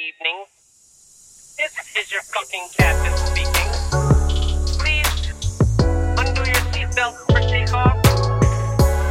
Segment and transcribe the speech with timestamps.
[0.00, 0.38] evening.
[1.60, 3.68] This is your fucking captain speaking.
[4.80, 5.12] Please
[6.16, 8.00] undo your seatbelt for takeoff.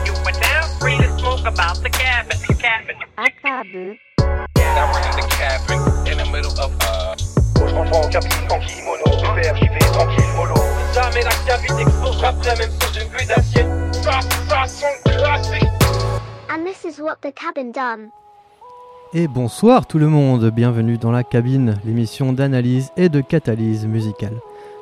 [0.06, 2.38] You are now free to smoke about the cabin.
[2.58, 2.98] Cabin.
[3.22, 4.00] Acabe.
[4.58, 5.80] Now we're in the cabin
[6.10, 7.16] in the middle of uh.
[7.60, 10.56] Je rentre en cabine en kimono, pépère, j'y vais tranquille, mollo.
[10.94, 13.64] Jamais la cabine explosera après, même sous une pluie d'acier.
[14.02, 15.70] Ça, ça son classique.
[16.50, 18.12] And this is what the cabin done.
[19.12, 24.36] Et bonsoir tout le monde, bienvenue dans la cabine, l'émission d'analyse et de catalyse musicale.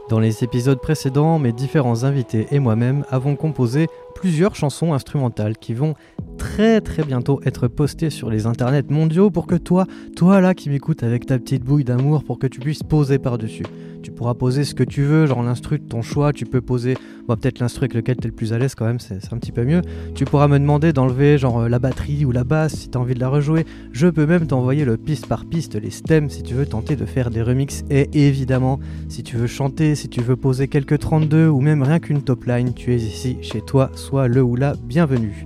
[0.10, 5.74] Dans les épisodes précédents, mes différents invités et moi-même avons composé plusieurs chansons instrumentales qui
[5.74, 5.94] vont
[6.38, 9.86] très très bientôt être postées sur les internets mondiaux pour que toi,
[10.18, 13.66] toi là qui m'écoutes avec ta petite bouille d'amour, pour que tu puisses poser par-dessus.
[14.08, 16.94] Tu pourras poser ce que tu veux, genre l'instru de ton choix, tu peux poser,
[17.28, 19.38] bon, peut-être l'instru avec lequel tu es le plus à l'aise quand même, c'est un
[19.38, 19.82] petit peu mieux.
[20.16, 23.02] Tu pourras me demander d'enlever genre euh, la batterie ou la basse si tu as
[23.02, 23.66] envie de la rejouer.
[23.92, 27.04] Je peux même t'envoyer le piste par piste, les stems si tu veux tenter de
[27.04, 27.84] faire des remixes.
[27.90, 32.00] Et évidemment, si tu veux chanter, si tu veux poser quelques 32 ou même rien
[32.00, 35.46] qu'une top line, tu es ici chez toi, sois le ou la bienvenue.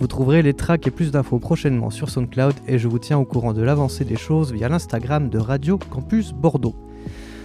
[0.00, 3.24] Vous trouverez les tracks et plus d'infos prochainement sur SoundCloud et je vous tiens au
[3.24, 6.74] courant de l'avancée des choses via l'Instagram de Radio Campus Bordeaux.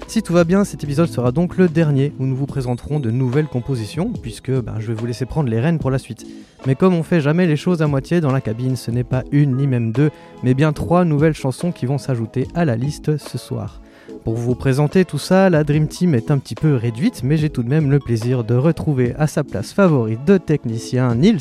[0.07, 3.11] Si tout va bien, cet épisode sera donc le dernier où nous vous présenterons de
[3.11, 6.25] nouvelles compositions, puisque ben, je vais vous laisser prendre les rênes pour la suite.
[6.65, 9.23] Mais comme on fait jamais les choses à moitié dans la cabine, ce n'est pas
[9.31, 10.11] une ni même deux,
[10.43, 13.81] mais bien trois nouvelles chansons qui vont s'ajouter à la liste ce soir.
[14.23, 17.49] Pour vous présenter tout ça, la Dream Team est un petit peu réduite, mais j'ai
[17.49, 21.39] tout de même le plaisir de retrouver à sa place favorite de technicien Nils.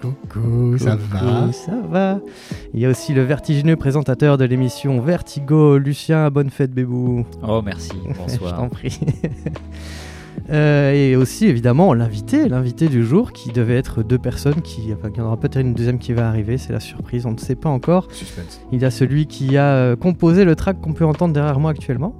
[0.00, 2.18] Coucou, ça va Ça va.
[2.72, 6.30] Il y a aussi le vertigineux présentateur de l'émission Vertigo, Lucien.
[6.30, 7.24] Bonne fête, Bébou.
[7.46, 8.56] Oh merci, Je bonsoir.
[8.56, 8.98] t'en prie.
[10.50, 15.08] Euh, et aussi évidemment l'invité, l'invité du jour qui devait être deux personnes, qui, enfin,
[15.12, 17.38] il y en aura peut-être une deuxième qui va arriver, c'est la surprise, on ne
[17.38, 18.08] sait pas encore.
[18.10, 18.60] Suspense.
[18.72, 21.70] Il y a celui qui a euh, composé le track qu'on peut entendre derrière moi
[21.70, 22.14] actuellement.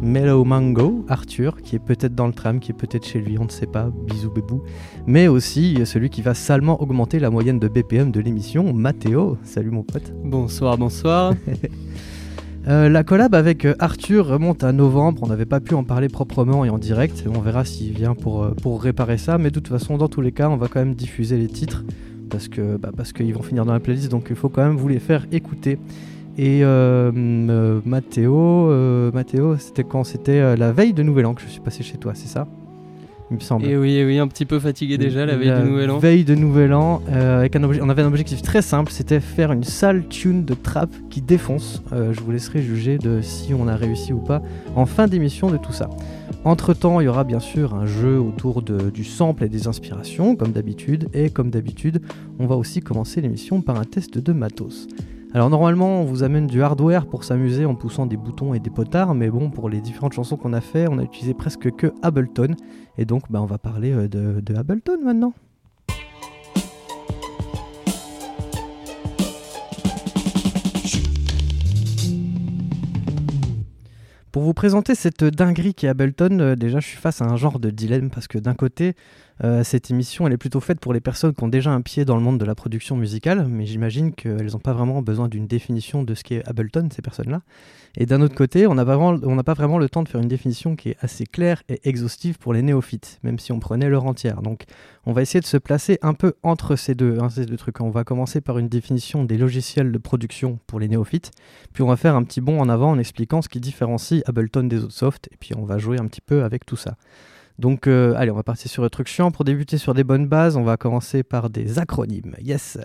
[0.00, 3.44] Mellow Mango, Arthur, qui est peut-être dans le tram, qui est peut-être chez lui, on
[3.44, 4.62] ne sait pas, bisous bébou.
[5.06, 9.38] Mais aussi celui qui va salement augmenter la moyenne de BPM de l'émission, Mathéo.
[9.42, 10.12] Salut mon pote.
[10.22, 11.34] Bonsoir, bonsoir.
[12.66, 16.08] Euh, la collab avec euh, Arthur remonte à novembre, on n'avait pas pu en parler
[16.08, 19.54] proprement et en direct, on verra s'il vient pour, euh, pour réparer ça, mais de
[19.54, 21.84] toute façon dans tous les cas on va quand même diffuser les titres
[22.28, 24.10] parce que bah, qu'ils vont finir dans la playlist.
[24.10, 25.78] Donc il faut quand même vous les faire écouter.
[26.36, 26.62] Et
[27.84, 28.70] Mathéo,
[29.58, 30.04] c'était quand?
[30.04, 32.46] C'était la veille de Nouvel An que je suis passé chez toi, c'est ça?
[33.30, 33.66] Il me semble.
[33.66, 35.98] Et oui, et oui, un petit peu fatigué déjà la veille du Nouvel An.
[35.98, 39.52] Veille de Nouvel An, euh, avec un on avait un objectif très simple, c'était faire
[39.52, 41.82] une sale tune de trap qui défonce.
[41.92, 44.40] Euh, je vous laisserai juger de si on a réussi ou pas
[44.76, 45.90] en fin d'émission de tout ça.
[46.44, 49.66] Entre temps, il y aura bien sûr un jeu autour de- du sample et des
[49.66, 51.08] inspirations, comme d'habitude.
[51.12, 52.00] Et comme d'habitude,
[52.38, 54.86] on va aussi commencer l'émission par un test de matos.
[55.34, 58.70] Alors normalement, on vous amène du hardware pour s'amuser en poussant des boutons et des
[58.70, 61.92] potards, mais bon, pour les différentes chansons qu'on a fait, on a utilisé presque que
[62.00, 62.56] Ableton.
[62.96, 65.34] Et donc, bah, on va parler euh, de, Ableton maintenant.
[74.32, 77.36] Pour vous présenter cette dinguerie qui est Ableton, euh, déjà je suis face à un
[77.36, 78.94] genre de dilemme parce que d'un côté,
[79.44, 82.04] euh, cette émission elle est plutôt faite pour les personnes qui ont déjà un pied
[82.04, 85.46] dans le monde de la production musicale, mais j'imagine qu'elles n'ont pas vraiment besoin d'une
[85.46, 87.42] définition de ce qu'est Ableton, ces personnes-là.
[87.96, 90.90] Et d'un autre côté, on n'a pas, vraiment- le temps de faire une définition qui
[90.90, 94.42] est assez claire et exhaustive pour les néophytes, même si on prenait leur entière.
[94.42, 94.64] Donc
[95.06, 97.80] on va essayer de se placer un peu entre ces deux, hein, ces deux trucs.
[97.80, 101.30] On va commencer par une définition des logiciels de production pour les néophytes,
[101.72, 104.64] puis on va faire un petit bond en avant en expliquant ce qui différencie Ableton
[104.64, 106.96] des autres softs, et puis on va jouer un petit peu avec tout ça.
[107.58, 109.30] Donc euh, allez, on va partir sur le truc chiant.
[109.30, 112.36] Pour débuter sur des bonnes bases, on va commencer par des acronymes.
[112.40, 112.78] Yes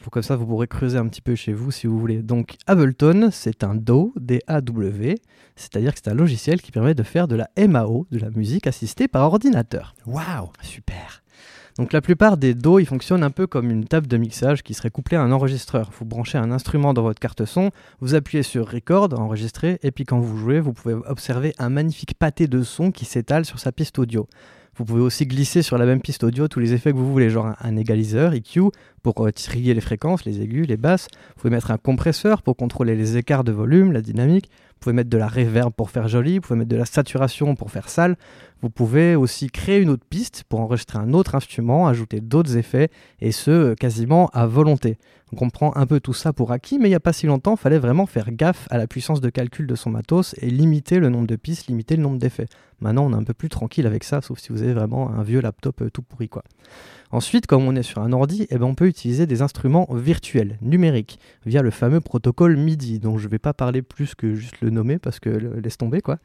[0.00, 2.22] Pour comme ça, vous pourrez creuser un petit peu chez vous si vous voulez.
[2.22, 5.14] Donc Ableton, c'est un DAW, D-A-W,
[5.54, 8.66] c'est-à-dire que c'est un logiciel qui permet de faire de la MAO, de la musique
[8.66, 9.94] assistée par ordinateur.
[10.06, 11.22] Waouh Super.
[11.78, 14.74] Donc la plupart des DAW, ils fonctionnent un peu comme une table de mixage qui
[14.74, 15.90] serait couplée à un enregistreur.
[15.96, 17.70] Vous branchez un instrument dans votre carte son,
[18.00, 22.14] vous appuyez sur Record, enregistrer, et puis quand vous jouez, vous pouvez observer un magnifique
[22.18, 24.26] pâté de son qui s'étale sur sa piste audio.
[24.78, 27.30] Vous pouvez aussi glisser sur la même piste audio tous les effets que vous voulez,
[27.30, 28.70] genre un, égaliseur, EQ,
[29.02, 31.08] pour trier les fréquences, les aigus, les basses.
[31.34, 34.50] Vous pouvez mettre un compresseur pour contrôler les écarts de volume, la dynamique.
[34.78, 37.56] Vous pouvez mettre de la reverb pour faire joli, vous pouvez mettre de la saturation
[37.56, 38.16] pour faire sale.
[38.60, 42.90] Vous pouvez aussi créer une autre piste pour enregistrer un autre instrument, ajouter d'autres effets,
[43.20, 44.98] et ce, euh, quasiment à volonté.
[45.40, 47.54] On prend un peu tout ça pour acquis, mais il n'y a pas si longtemps,
[47.54, 50.98] il fallait vraiment faire gaffe à la puissance de calcul de son matos et limiter
[50.98, 52.46] le nombre de pistes, limiter le nombre d'effets.
[52.80, 55.22] Maintenant, on est un peu plus tranquille avec ça, sauf si vous avez vraiment un
[55.22, 56.42] vieux laptop euh, tout pourri, quoi.
[57.10, 60.58] Ensuite, comme on est sur un ordi, eh ben, on peut utiliser des instruments virtuels,
[60.60, 64.60] numériques, via le fameux protocole MIDI, dont je ne vais pas parler plus que juste
[64.60, 66.18] le nommer, parce que laisse tomber, quoi.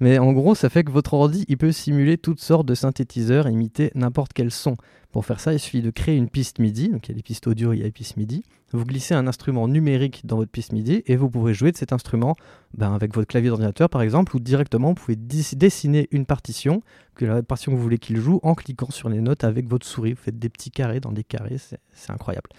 [0.00, 3.48] Mais en gros, ça fait que votre ordi, il peut simuler toutes sortes de synthétiseurs,
[3.48, 4.76] imiter n'importe quel son.
[5.10, 7.22] Pour faire ça, il suffit de créer une piste MIDI, donc il y a des
[7.22, 8.42] pistes audio, il y a des pistes MIDI.
[8.72, 11.94] Vous glissez un instrument numérique dans votre piste MIDI et vous pouvez jouer de cet
[11.94, 12.36] instrument
[12.74, 16.82] ben, avec votre clavier d'ordinateur par exemple, ou directement vous pouvez dessiner une partition,
[17.14, 19.86] que la partition que vous voulez qu'il joue en cliquant sur les notes avec votre
[19.86, 20.12] souris.
[20.12, 22.50] Vous faites des petits carrés dans des carrés, c'est incroyable.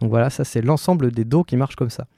[0.00, 2.08] Donc voilà, ça c'est l'ensemble des dos qui marchent comme ça.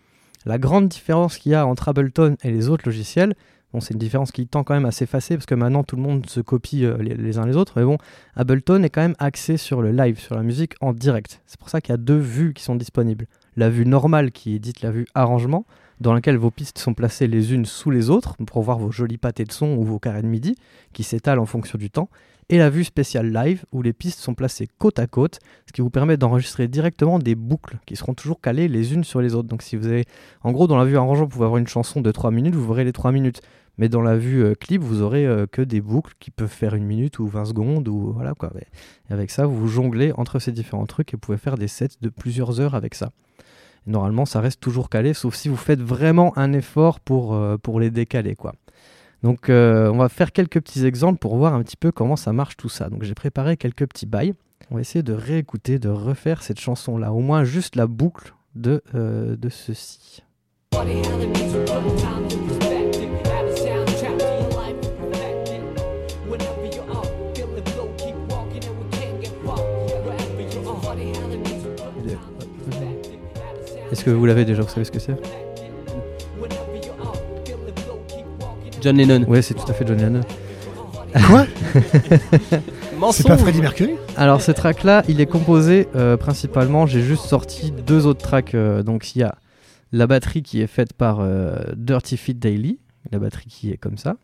[0.47, 3.35] La grande différence qu'il y a entre Ableton et les autres logiciels,
[3.81, 6.27] C'est une différence qui tend quand même à s'effacer parce que maintenant tout le monde
[6.29, 7.73] se copie euh, les, uns les autres.
[7.77, 7.97] Mais bon,
[8.37, 11.41] Ableton est quand même axé sur le live, sur la musique en direct.
[11.47, 13.27] C'est pour ça qu'il y a deux vues qui sont disponibles.
[13.57, 15.67] La vue normale qui édite la vue arrangement,
[16.01, 19.19] dans laquelle vos pistes sont placées les unes sous les autres pour voir vos jolis
[19.19, 20.57] pâtés de son ou vos carrés de midi
[20.93, 22.09] qui s'étalent en fonction du temps.
[22.49, 25.81] Et la vue spéciale live où les pistes sont placées côte à côte, ce qui
[25.81, 29.49] vous permet d'enregistrer directement des boucles qui seront toujours calées les unes sur les autres.
[29.49, 30.05] Donc si vous avez,
[30.43, 32.67] en gros, dans la vue arrangement, vous pouvez avoir une chanson de 3 minutes, vous
[32.67, 33.41] verrez les 3 minutes.
[33.79, 36.75] Mais dans la vue euh, clip, vous aurez euh, que des boucles qui peuvent faire
[36.75, 37.89] une minute ou 20 secondes.
[37.89, 38.53] Ou, voilà, quoi.
[38.59, 41.97] Et avec ça, vous jonglez entre ces différents trucs et vous pouvez faire des sets
[42.01, 43.11] de plusieurs heures avec ça.
[43.87, 47.81] normalement, ça reste toujours calé, sauf si vous faites vraiment un effort pour, euh, pour
[47.81, 48.37] les décaler.
[48.37, 48.53] Quoi.
[49.23, 52.57] Donc on va faire quelques petits exemples pour voir un petit peu comment ça marche
[52.57, 52.89] tout ça.
[52.91, 54.35] Donc j'ai préparé quelques petits bails.
[54.71, 58.83] On va essayer de réécouter, de refaire cette chanson-là, au moins juste la boucle de,
[58.95, 60.25] de ceci.
[74.03, 75.15] Est-ce que vous l'avez déjà Vous savez ce que c'est
[78.81, 79.23] John Lennon.
[79.29, 80.23] Ouais, c'est tout à fait John Lennon.
[81.29, 81.47] Quoi
[83.13, 87.27] C'est pas Freddie Mercury Alors ce track là, il est composé euh, principalement, j'ai juste
[87.27, 88.57] sorti deux autres tracks.
[88.57, 89.37] Euh, donc il y a
[89.93, 92.81] la batterie qui est faite par euh, Dirty Fit Daily,
[93.13, 94.17] la batterie qui est comme ça.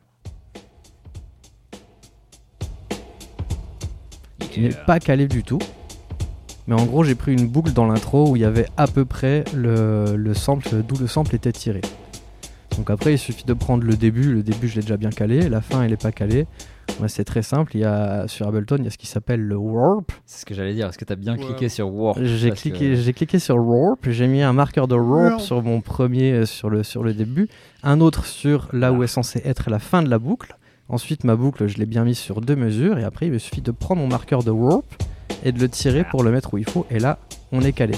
[4.41, 5.61] Qui n'est pas calé du tout.
[6.69, 9.07] Mais en gros, j'ai pris une boucle dans l'intro où il y avait à peu
[9.07, 11.81] près le, sample, d'où le sample était tiré.
[12.77, 14.35] Donc après, il suffit de prendre le début.
[14.35, 15.49] Le début, je l'ai déjà bien calé.
[15.49, 16.47] La fin, elle n'est pas calée.
[17.07, 17.75] c'est très simple.
[17.75, 20.13] Il y a, sur Ableton, il y a ce qui s'appelle le warp.
[20.27, 20.89] C'est ce que j'allais dire.
[20.89, 22.19] Est-ce que tu as bien cliqué sur warp?
[22.23, 24.07] J'ai cliqué, j'ai cliqué sur warp.
[24.11, 27.49] J'ai mis un marqueur de warp sur mon premier, euh, sur le, sur le début.
[27.83, 30.55] Un autre sur là où est censé être la fin de la boucle.
[30.91, 32.99] Ensuite, ma boucle, je l'ai bien mise sur deux mesures.
[32.99, 34.85] Et après, il me suffit de prendre mon marqueur de warp
[35.45, 36.87] et de le tirer pour le mettre où il faut.
[36.91, 37.19] Et là,
[37.53, 37.95] on est calé.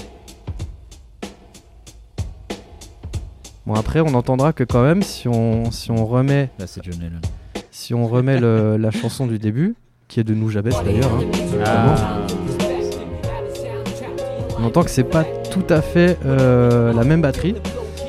[3.65, 6.49] Bon après, on entendra que quand même, si on, si on remet...
[6.57, 7.21] Là, c'est John Lennon.
[7.69, 9.75] Si on remet la chanson du début,
[10.07, 12.27] qui est de Nous Jabez d'ailleurs, hein, ah.
[14.59, 17.55] on entend que c'est pas tout à fait euh, la même batterie.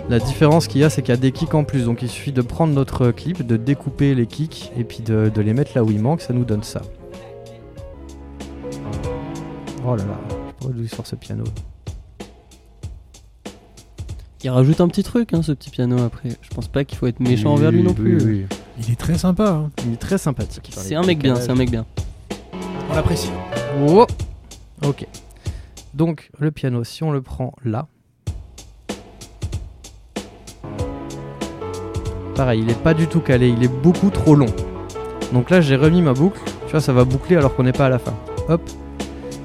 [0.08, 1.84] La différence qu'il y a, c'est qu'il y a des kicks en plus.
[1.84, 5.40] Donc il suffit de prendre notre clip, de découper les kicks et puis de, de
[5.42, 6.82] les mettre là où il manque, ça nous donne ça.
[9.84, 10.18] Oh là là,
[10.60, 11.44] d'où il sort ce piano.
[14.44, 16.30] Il rajoute un petit truc, hein, ce petit piano après.
[16.40, 18.46] Je pense pas qu'il faut être méchant envers lui non plus.
[18.78, 19.50] Il est très sympa.
[19.50, 19.70] Hein.
[19.86, 20.70] Il est très sympathique.
[20.72, 21.86] C'est un mec bien, c'est un mec bien.
[22.90, 23.30] On l'apprécie.
[23.86, 24.06] Oh
[24.84, 25.06] ok.
[25.94, 27.86] Donc le piano, si on le prend là,
[32.34, 34.52] pareil, il est pas du tout calé, il est beaucoup trop long.
[35.32, 36.40] Donc là, j'ai remis ma boucle.
[36.66, 38.14] Tu vois, ça va boucler alors qu'on n'est pas à la fin.
[38.48, 38.62] Hop,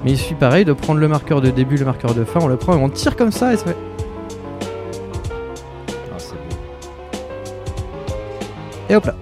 [0.04, 2.46] mais il suffit pareil de prendre le marqueur de début, le marqueur de fin, on
[2.46, 3.76] le prend et on tire comme ça et ça fait.
[6.12, 6.34] Ah, c'est
[8.90, 9.14] Et hop là.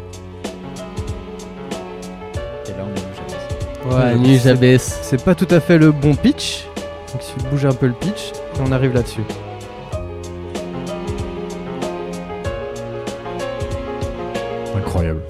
[2.66, 3.06] Et là on est
[3.94, 4.38] Ouais, nu
[4.78, 6.66] C'est pas tout à fait le bon pitch.
[7.12, 9.22] Donc il suffit de bouger un peu le pitch et on arrive là-dessus.
[14.76, 15.22] Incroyable.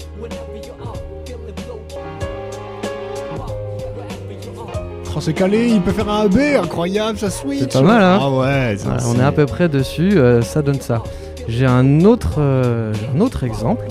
[5.27, 7.59] C'est calé, il peut faire un AB, incroyable, ça switch.
[7.59, 10.79] C'est pas mal, hein Ah ouais, on est à peu près dessus, euh, ça donne
[10.79, 11.03] ça.
[11.49, 13.85] J'ai un autre, euh, un autre exemple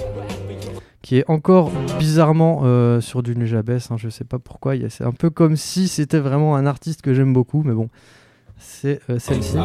[1.03, 5.13] qui est encore bizarrement euh, sur du Nujabes, hein, je sais pas pourquoi, c'est un
[5.13, 7.91] peu comme si c'était vraiment un artiste que j'aime beaucoup, mais bon,
[8.59, 9.59] c'est celle-ci.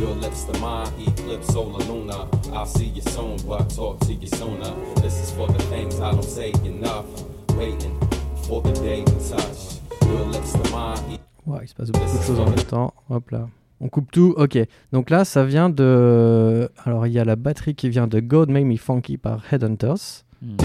[0.00, 2.28] Your lips to mine, eclipse solar lunar.
[2.52, 4.72] I'll see you soon, but talk to you sooner.
[5.02, 7.04] This is for the things I don't say enough.
[7.56, 8.07] Waiting
[11.68, 12.94] il se passe beaucoup de choses en même temps.
[13.10, 13.46] Hop là.
[13.80, 14.32] On coupe tout.
[14.38, 14.58] Ok.
[14.90, 16.70] Donc là, ça vient de.
[16.86, 20.24] Alors, il y a la batterie qui vient de God Made Me Funky par Headhunters,
[20.40, 20.56] Hmm.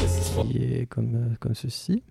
[0.43, 2.03] qui est comme, euh, comme ceci.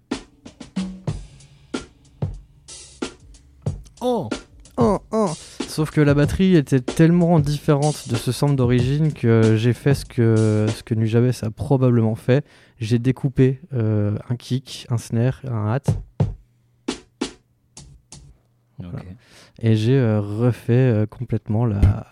[4.00, 4.28] Oh
[4.76, 5.30] Oh, oh.
[5.68, 10.04] Sauf que la batterie était tellement différente de ce sample d'origine que j'ai fait ce
[10.04, 12.44] que, ce que Nujabes a probablement fait.
[12.78, 15.82] J'ai découpé euh, un kick, un snare, un hat,
[19.60, 22.06] Et j'ai euh, refait euh, complètement la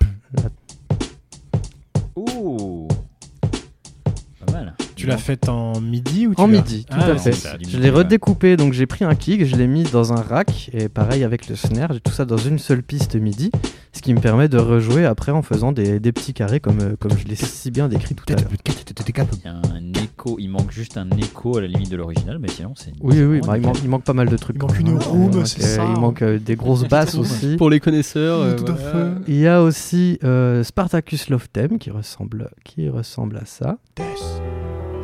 [5.00, 7.32] Tu l'as faite en midi ou tu En midi, tout Ah, à fait.
[7.32, 10.70] ça, Je l'ai redécoupé, donc j'ai pris un kick, je l'ai mis dans un rack,
[10.74, 13.50] et pareil avec le snare, j'ai tout ça dans une seule piste midi,
[13.92, 16.96] ce qui me permet de rejouer après en faisant des, des petits carrés comme, euh,
[16.98, 18.50] comme je l'ai si bien décrit tout à l'heure.
[18.52, 22.38] Il y a un écho, il manque juste un écho à la limite de l'original,
[22.38, 22.92] mais sinon c'est.
[23.00, 24.56] Oui, oui, bah, il, manque, il manque pas mal de trucs.
[24.56, 25.84] Il manque une room, manque, c'est euh, ça.
[25.94, 27.56] Il manque euh, des grosses basses aussi.
[27.56, 29.08] Pour les connaisseurs, euh, Tout à fait.
[29.28, 33.78] Il y a aussi euh, Spartacus Love Theme qui ressemble, qui ressemble à ça.
[33.96, 34.59] Death.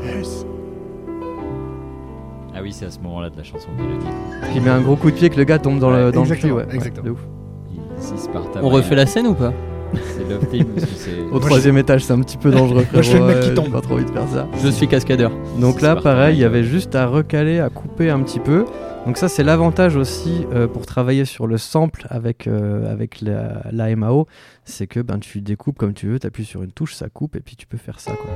[0.07, 0.47] Yes.
[2.55, 4.53] Ah oui, c'est à ce moment-là de la chanson qu'il a dit.
[4.55, 6.23] Qui met un gros coup de pied que le gars tombe dans le, Ouais, dans
[6.23, 6.75] le exactement, puits, ouais.
[6.75, 7.05] exactement.
[7.05, 7.27] Ouais, de ouf.
[7.75, 8.63] Il-.
[8.63, 9.53] On refait la scène ou pas
[10.17, 11.21] C'est Love Team parce que c'est.
[11.33, 12.87] Au troisième étage, c'est un petit peu dangereux.
[12.93, 13.73] Moi, je fais le mec qui frérot, tombe.
[13.73, 14.47] Pas trop envie de faire ça.
[14.63, 15.31] Je suis cascadeur.
[15.61, 18.65] Donc C'est là, pareil, il y avait juste à recaler, à couper un petit peu.
[19.07, 23.63] Donc ça, c'est l'avantage aussi euh, pour travailler sur le sample avec, euh, avec la,
[23.71, 24.27] la MAO,
[24.65, 27.37] c'est que ben, tu découpes comme tu veux, tu appuies sur une touche, ça coupe,
[27.37, 28.13] et puis tu peux faire ça.
[28.13, 28.31] Quoi.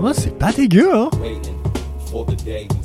[0.00, 1.10] Ouais, c'est pas dégueu, hein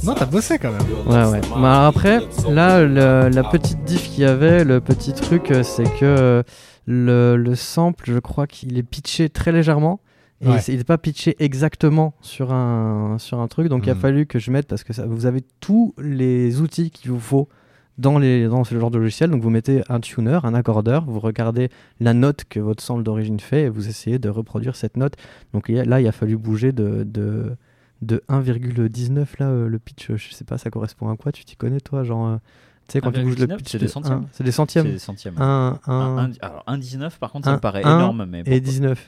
[0.03, 0.81] Non, t'as bossé quand même.
[1.07, 1.41] Ouais, ouais.
[1.61, 2.19] Mais alors après,
[2.51, 6.43] là, le- la petite diff qu'il y avait, le petit truc, euh, c'est que euh,
[6.85, 9.99] le, le sample, je crois qu'il est pitché très légèrement.
[10.43, 10.59] Et Ouais.
[10.67, 13.67] il n'est pas pitché exactement sur un, sur un truc.
[13.67, 13.99] Donc il a Mhm.
[13.99, 17.47] fallu que je mette, parce que ça, vous avez tous les outils qu'il vous faut
[17.97, 19.29] dans, les, dans ce genre de logiciel.
[19.29, 21.69] Donc vous mettez un tuner, un accordeur, vous regardez
[21.99, 25.13] la note que votre sample d'origine fait et vous essayez de reproduire cette note.
[25.53, 27.55] Donc il y a- là, il a fallu bouger de, de,
[28.01, 31.31] de 1,19 là, euh, le pitch, je sais pas, ça correspond à quoi?
[31.31, 32.35] Tu t'y connais toi Genre, euh,
[32.87, 34.25] tu sais, quand tu bouges le 1,19, pitch, c'est de des centièmes.
[34.33, 34.85] C'est des C'est centièmes.
[34.91, 35.35] des centièmes.
[35.37, 38.39] 1, Un- 1 un- alors 1,19 par contre ça un- me paraît un énorme mais
[38.39, 39.07] et pourquoi- 19.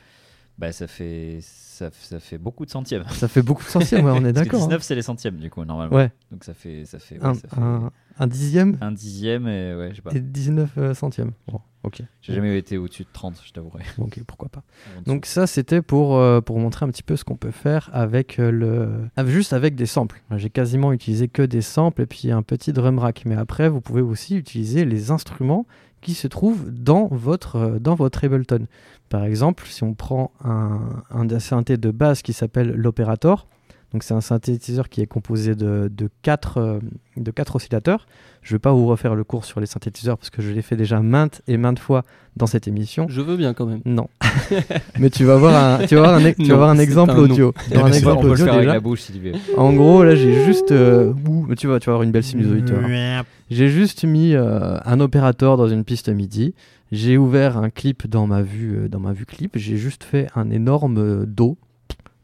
[0.57, 3.03] Bah ça fait ça, ça fait beaucoup de centièmes.
[3.11, 4.61] Ça fait beaucoup de centièmes, ouais, on est d'accord.
[4.61, 4.67] hein.
[4.67, 5.95] 19 c'est les centièmes du coup normalement.
[5.95, 9.47] Ouais, Donc ça fait ça fait, ouais, un, ça fait un- un dixième un dixième
[9.47, 10.11] et ouais je sais pas.
[10.13, 11.31] et 19 euh, centièmes.
[11.51, 12.01] Bon, ok.
[12.21, 13.83] J'ai jamais été au-dessus de 30 je t'avouerai.
[13.97, 14.63] Ok, pourquoi pas.
[15.05, 18.39] Donc ça, c'était pour, euh, pour montrer un petit peu ce qu'on peut faire avec
[18.39, 19.09] euh, le...
[19.17, 20.21] avec- juste avec des samples.
[20.37, 23.23] J'ai quasiment utilisé que des samples et puis un petit drum rack.
[23.25, 25.65] Mais après, vous pouvez aussi utiliser les instruments
[26.05, 28.67] qui se trouvent dans votre, euh, dans votre Ableton.
[29.09, 33.47] Par exemple, si on prend un, un synthé de base qui s'appelle l'Operator,
[33.91, 36.79] donc c'est un synthétiseur qui est composé de, de, quatre, euh,
[37.17, 38.05] de quatre oscillateurs.
[38.43, 40.61] Je ne vais pas vous refaire le cours sur les synthétiseurs parce que je l'ai
[40.61, 42.03] fait déjà maintes et maintes fois
[42.35, 43.07] dans cette émission.
[43.09, 43.81] Je veux bien quand même.
[43.85, 44.07] Non.
[44.99, 47.17] Mais tu vas voir un, tu vas voir un, tu vas voir un exemple un
[47.17, 47.53] audio.
[47.63, 48.73] Tu vas voir un on exemple le audio faire avec déjà.
[48.73, 49.33] la bouche si tu veux.
[49.57, 50.71] En gros, là, j'ai juste.
[50.71, 52.69] euh, ouh, tu vas, tu vas avoir une belle sinusoïde.
[52.69, 53.23] vas voir.
[53.49, 56.53] J'ai juste mis euh, un opérateur dans une piste MIDI.
[56.91, 59.57] J'ai ouvert un clip dans ma vue, euh, dans ma vue clip.
[59.57, 61.57] J'ai juste fait un énorme euh, do,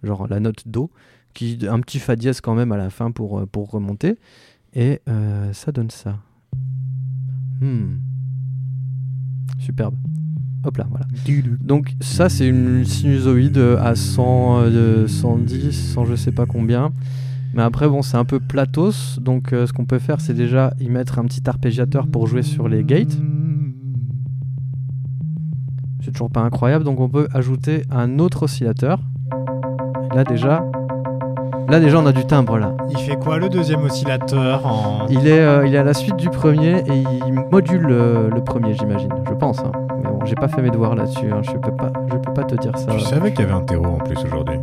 [0.03, 0.89] genre la note do,
[1.34, 4.18] qui un petit fa dièse quand même à la fin pour euh, pour remonter.
[4.74, 6.18] Et euh, ça donne ça.
[7.60, 7.98] Hmm.
[9.62, 9.96] Superbe.
[10.63, 11.06] Hop là, voilà.
[11.62, 16.91] Donc ça c'est une sinusoïde à 100, euh, 110, 100 je sais pas combien.
[17.53, 20.74] Mais après bon c'est un peu platos, donc euh, ce qu'on peut faire c'est déjà
[20.80, 23.18] y mettre un petit arpégiateur pour jouer sur les gates.
[26.03, 29.00] C'est toujours pas incroyable, donc on peut ajouter un autre oscillateur.
[30.15, 30.65] Là déjà,
[31.70, 32.74] là déjà on a du timbre là.
[32.89, 35.05] Il fait quoi le deuxième oscillateur en...
[35.10, 38.43] Il est, euh, il est à la suite du premier et il module euh, le
[38.43, 39.60] premier j'imagine, je pense.
[39.60, 39.72] hein.
[39.98, 41.41] Mais bon j'ai pas fait mes devoirs là-dessus, hein.
[41.43, 42.98] je peux pas, je peux pas te dire ça.
[42.98, 44.60] Je savais qu'il y avait un terreau en plus aujourd'hui.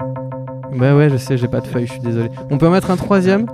[0.79, 2.31] Ouais, ouais, je sais, j'ai pas de feuille, je suis désolé.
[2.51, 3.47] On peut en mettre un troisième,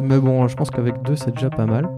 [0.00, 1.88] mais bon, je pense qu'avec deux, c'est déjà pas mal.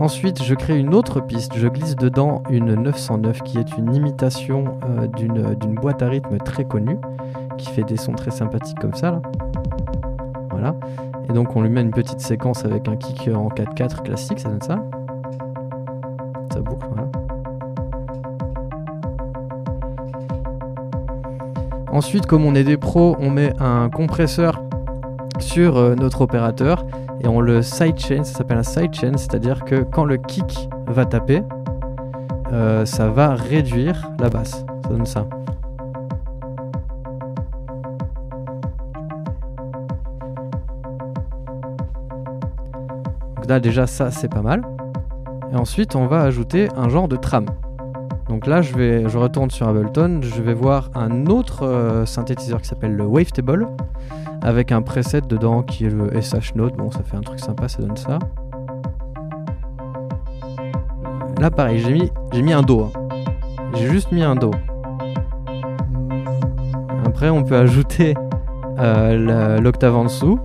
[0.00, 1.52] Ensuite, je crée une autre piste.
[1.56, 6.38] Je glisse dedans une 909 qui est une imitation euh, d'une d'une boîte à rythme
[6.38, 6.96] très connue
[7.56, 9.10] qui fait des sons très sympathiques comme ça.
[9.12, 9.22] Là.
[10.50, 10.74] Voilà.
[11.28, 14.48] Et donc on lui met une petite séquence avec un kick en 4-4 classique, ça
[14.48, 14.82] donne ça.
[16.52, 16.86] Ça boucle.
[21.94, 24.60] Ensuite, comme on est des pros, on met un compresseur
[25.38, 26.84] sur euh, notre opérateur
[27.20, 31.44] et on le sidechain, ça s'appelle un sidechain, c'est-à-dire que quand le kick va taper,
[32.52, 34.64] euh, ça va réduire la basse.
[34.82, 35.24] Ça donne ça.
[43.48, 44.62] Là déjà ça c'est pas mal.
[45.52, 47.46] Et ensuite on va ajouter un genre de trame.
[48.28, 52.60] Donc là je vais, je retourne sur Ableton, je vais voir un autre euh, synthétiseur
[52.62, 53.68] qui s'appelle le Wavetable
[54.42, 56.74] avec un preset dedans qui est le SH Note.
[56.76, 58.18] Bon ça fait un truc sympa, ça donne ça.
[61.40, 62.84] Là pareil, j'ai mis, j'ai mis un Do.
[62.84, 63.16] hein.
[63.74, 64.52] J'ai juste mis un Do.
[67.06, 68.14] Après on peut ajouter
[68.78, 70.38] euh, l'octave en dessous.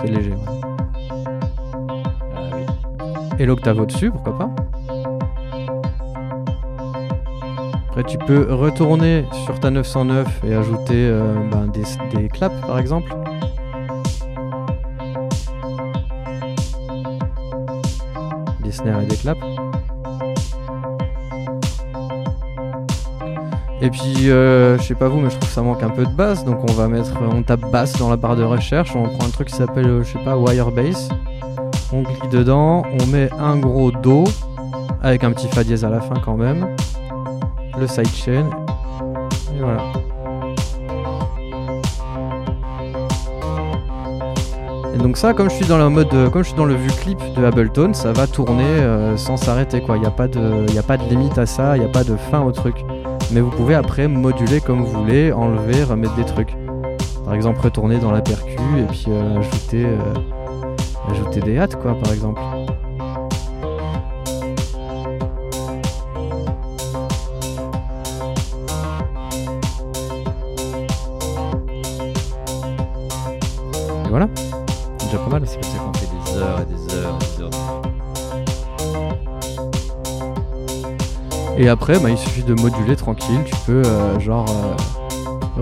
[0.00, 0.30] C'est léger.
[0.30, 0.51] ouais.
[3.42, 4.50] Et l'octave au-dessus, pourquoi pas.
[7.88, 13.12] Après, tu peux retourner sur ta 909 et ajouter euh, ben, des, claps, par exemple.
[18.62, 19.40] Des snares et des claps.
[23.80, 26.06] Et puis, euh, je sais pas vous, mais je trouve que ça manque un peu
[26.06, 26.44] de basse.
[26.44, 28.94] Donc, on va mettre, on tape basse dans la barre de recherche.
[28.94, 31.08] On prend un truc qui s'appelle, euh, je sais pas, Wirebase.
[31.94, 34.24] On clique dedans, on met un gros Do
[35.02, 36.74] avec un petit fa dièse à la fin quand même.
[37.78, 38.48] Le sidechain.
[39.54, 39.82] Et voilà.
[44.94, 46.90] Et donc ça, comme je suis dans le mode, comme je suis dans le vue
[46.90, 49.96] clip de Ableton, ça va tourner euh, sans s'arrêter quoi.
[49.96, 52.04] Il n'y a pas de, a pas de limite à ça, il n'y a pas
[52.04, 52.84] de fin au truc.
[53.32, 56.54] Mais vous pouvez après moduler comme vous voulez, enlever, remettre des trucs.
[57.24, 60.14] Par exemple, retourner dans la percu et puis euh, ajouter, euh,
[61.12, 62.40] ajouter des hâtes quoi, par exemple.
[74.04, 74.28] Et voilà,
[74.98, 75.42] c'est déjà pas mal.
[75.46, 77.50] C'est comme ça qu'on fait des heures et des heures et des heures.
[81.58, 83.40] Et après, bah, il suffit de moduler tranquille.
[83.44, 84.74] Tu peux, euh, genre, euh,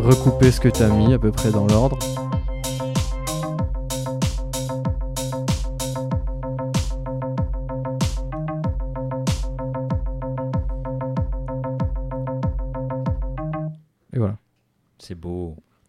[0.01, 1.99] recouper ce que tu as mis à peu près dans l'ordre.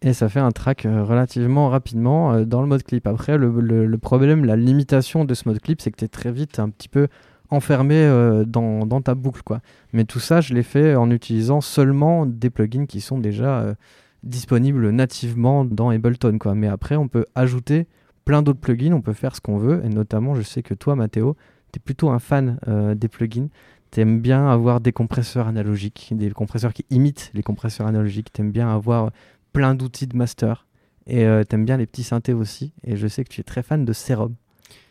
[0.04, 3.06] Et ça fait un track euh, relativement rapidement euh, dans le mode clip.
[3.06, 6.58] Après, le, problème, la limitation de ce mode clip, c'est que tu es très vite
[6.58, 7.06] un petit peu
[7.50, 9.42] enfermé euh, dans, ta boucle.
[9.44, 9.60] quoi.
[9.92, 13.76] Mais tout ça, je l'ai fait en utilisant seulement des plugins qui sont déjà
[14.24, 16.38] disponibles nativement dans Ableton.
[16.38, 16.54] Quoi.
[16.54, 17.86] Mais après, on peut ajouter
[18.24, 19.82] plein d'autres plugins, on peut faire ce qu'on veut.
[19.84, 21.36] Et notamment, je sais que toi, Mathéo,
[21.72, 22.58] tu es plutôt un fan
[22.96, 23.48] des plugins.
[23.92, 28.32] T'aimes bien avoir des compresseurs analogiques, des compresseurs qui imitent les compresseurs analogiques.
[28.32, 29.10] T'aimes bien avoir
[29.52, 30.66] plein d'outils de master.
[31.06, 32.72] Et euh, t'aimes bien les petits synthés aussi.
[32.84, 34.34] Et je sais que tu es très fan de Serum,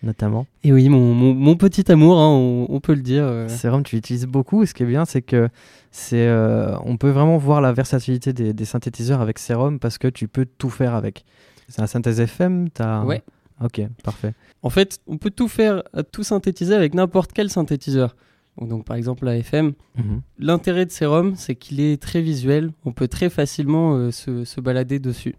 [0.04, 0.46] notamment.
[0.64, 3.24] Et oui, mon, mon, mon petit amour, hein, on, on peut le dire.
[3.26, 3.50] euh.
[3.50, 4.62] Serum, tu l'utilises beaucoup.
[4.62, 5.50] Et ce qui est bien, c'est que
[5.90, 10.08] c'est, euh, on peut vraiment voir la versatilité des, des synthétiseurs avec Serum parce que
[10.08, 11.26] tu peux tout faire avec.
[11.70, 13.24] C'est un synthèse FM t'as Ouais.
[13.64, 14.34] Ok, parfait.
[14.64, 18.16] En fait, on peut tout faire, euh, tout synthétiser avec n'importe quel synthétiseur.
[18.60, 19.74] Donc, par exemple, la FM.
[19.98, 20.22] Mhm.
[20.38, 22.72] L'intérêt de Serum, c'est qu'il est très visuel.
[22.86, 25.36] On peut très facilement euh, se, se balader dessus.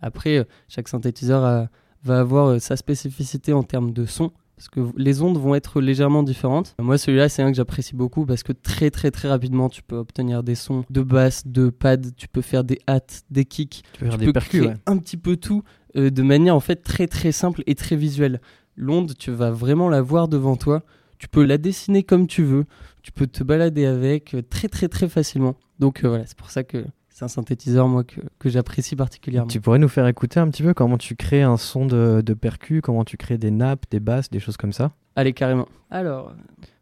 [0.00, 1.68] Après, euh, chaque synthétiseur a-
[2.04, 4.30] va avoir euh, sa spécificité en termes de son.
[4.56, 6.76] Parce que les ondes vont être légèrement différentes.
[6.80, 9.96] Moi, celui-là, c'est un que j'apprécie beaucoup parce que très, très, très rapidement, tu peux
[9.96, 13.82] obtenir des sons de basse, de pad, tu peux faire des hats, des kicks.
[13.94, 14.78] Tu peux faire tu des peux percus, créer ouais.
[14.86, 15.62] un petit peu tout
[15.96, 18.40] de manière en fait très très simple et très visuelle.
[18.76, 20.82] L'onde, tu vas vraiment la voir devant toi.
[21.22, 22.64] Tu peux la dessiner comme tu veux.
[23.04, 25.54] Tu peux te balader avec euh, très très très facilement.
[25.78, 29.46] Donc euh, voilà, c'est pour ça que c'est un synthétiseur moi que, que j'apprécie particulièrement.
[29.46, 32.34] Tu pourrais nous faire écouter un petit peu comment tu crées un son de, de
[32.34, 34.90] percu, comment tu crées des nappes, des basses, des choses comme ça?
[35.14, 35.68] Allez carrément.
[35.90, 36.34] Alors,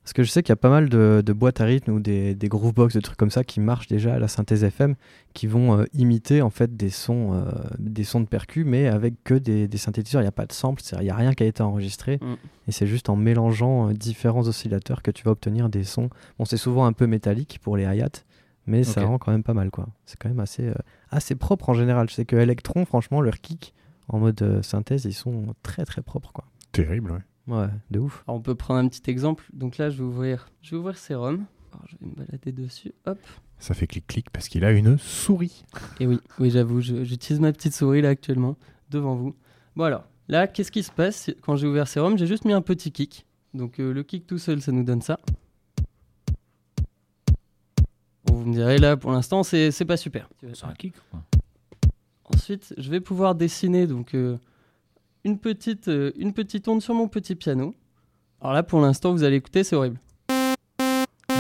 [0.03, 2.01] Parce que je sais qu'il y a pas mal de, de boîtes à rythme ou
[2.01, 4.95] des, des groovebox, des trucs comme ça qui marchent déjà à la synthèse FM,
[5.35, 9.23] qui vont euh, imiter en fait des sons, euh, des sons de percu, mais avec
[9.25, 10.23] que des, des synthétiseurs.
[10.23, 12.19] Il n'y a pas de sample, il n'y a rien qui a été enregistré.
[12.21, 12.35] Mm.
[12.69, 16.09] Et c'est juste en mélangeant euh, différents oscillateurs que tu vas obtenir des sons.
[16.39, 18.25] Bon, c'est souvent un peu métallique pour les hi-hats,
[18.67, 19.87] mais ça rend quand même pas mal quoi.
[20.07, 20.75] C'est quand même assez, euh,
[21.11, 22.09] assez propre en général.
[22.09, 23.75] Je sais que Electron, franchement, leurs kicks
[24.09, 26.47] en mode synthèse, ils sont très très propres quoi.
[26.73, 27.21] Terrible, ouais.
[27.51, 28.23] Ouais, de ouf.
[28.27, 29.45] alors, on peut prendre un petit exemple.
[29.53, 31.45] Donc là, je vais ouvrir, je vais ouvrir Serum.
[31.73, 32.93] Alors, je vais me balader dessus.
[33.07, 33.19] Hop.
[33.59, 35.65] Ça fait clic-clic parce qu'il a une souris.
[36.01, 38.57] Et oui, oui, j'avoue, je- j'utilise ma petite souris là actuellement
[38.91, 39.35] devant vous.
[39.77, 42.17] Bon alors, Là, qu'est-ce qui se passe quand j'ai ouvert Serum?
[42.17, 43.27] J'ai juste mis un petit kick.
[43.53, 45.19] Donc euh, le kick tout seul, ça nous donne ça.
[48.27, 50.29] Bon, vous me direz là, pour l'instant, c'est c'est pas super.
[50.55, 51.23] C'est un kick, quoi.
[52.33, 54.39] Ensuite, je vais pouvoir dessiner donc euh,
[55.25, 57.75] une petite euh, une petite onde sur mon petit piano.
[58.41, 59.99] Alors là, pour l'instant, vous allez écouter, c'est horrible.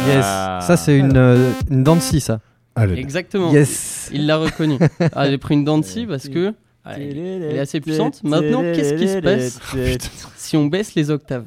[0.06, 0.60] Yes, Ah.
[0.62, 2.40] ça c'est une, euh, une dent de scie, ça.
[2.76, 3.52] Exactement.
[3.52, 4.10] Yes.
[4.12, 4.78] Il l'a reconnu.
[5.14, 8.22] Ah, j'ai pris une dent de scie parce que ah, elle elle est assez puissante.
[8.24, 9.60] Maintenant, qu'est-ce qui se passe
[10.36, 11.44] si on baisse les octaves?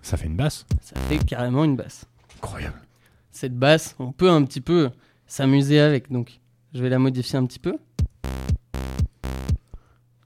[0.00, 0.66] Ça fait une basse.
[0.80, 2.06] Ça fait carrément une basse.
[2.36, 2.80] Incroyable.
[3.30, 4.90] Cette basse, on peut un petit peu
[5.26, 6.10] s'amuser avec.
[6.10, 6.40] Donc,
[6.74, 7.76] je vais la modifier un petit peu.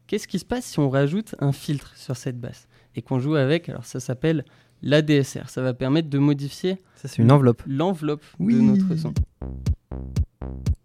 [0.06, 3.34] Qu'est-ce qui se passe si on rajoute un filtre sur cette basse et qu'on joue
[3.34, 4.44] avec Alors, ça s'appelle
[4.82, 5.48] l'ADSR.
[5.48, 7.62] Ça va permettre de modifier Ça c'est une enveloppe.
[7.66, 8.54] l'enveloppe Oui.
[8.54, 9.12] de notre son.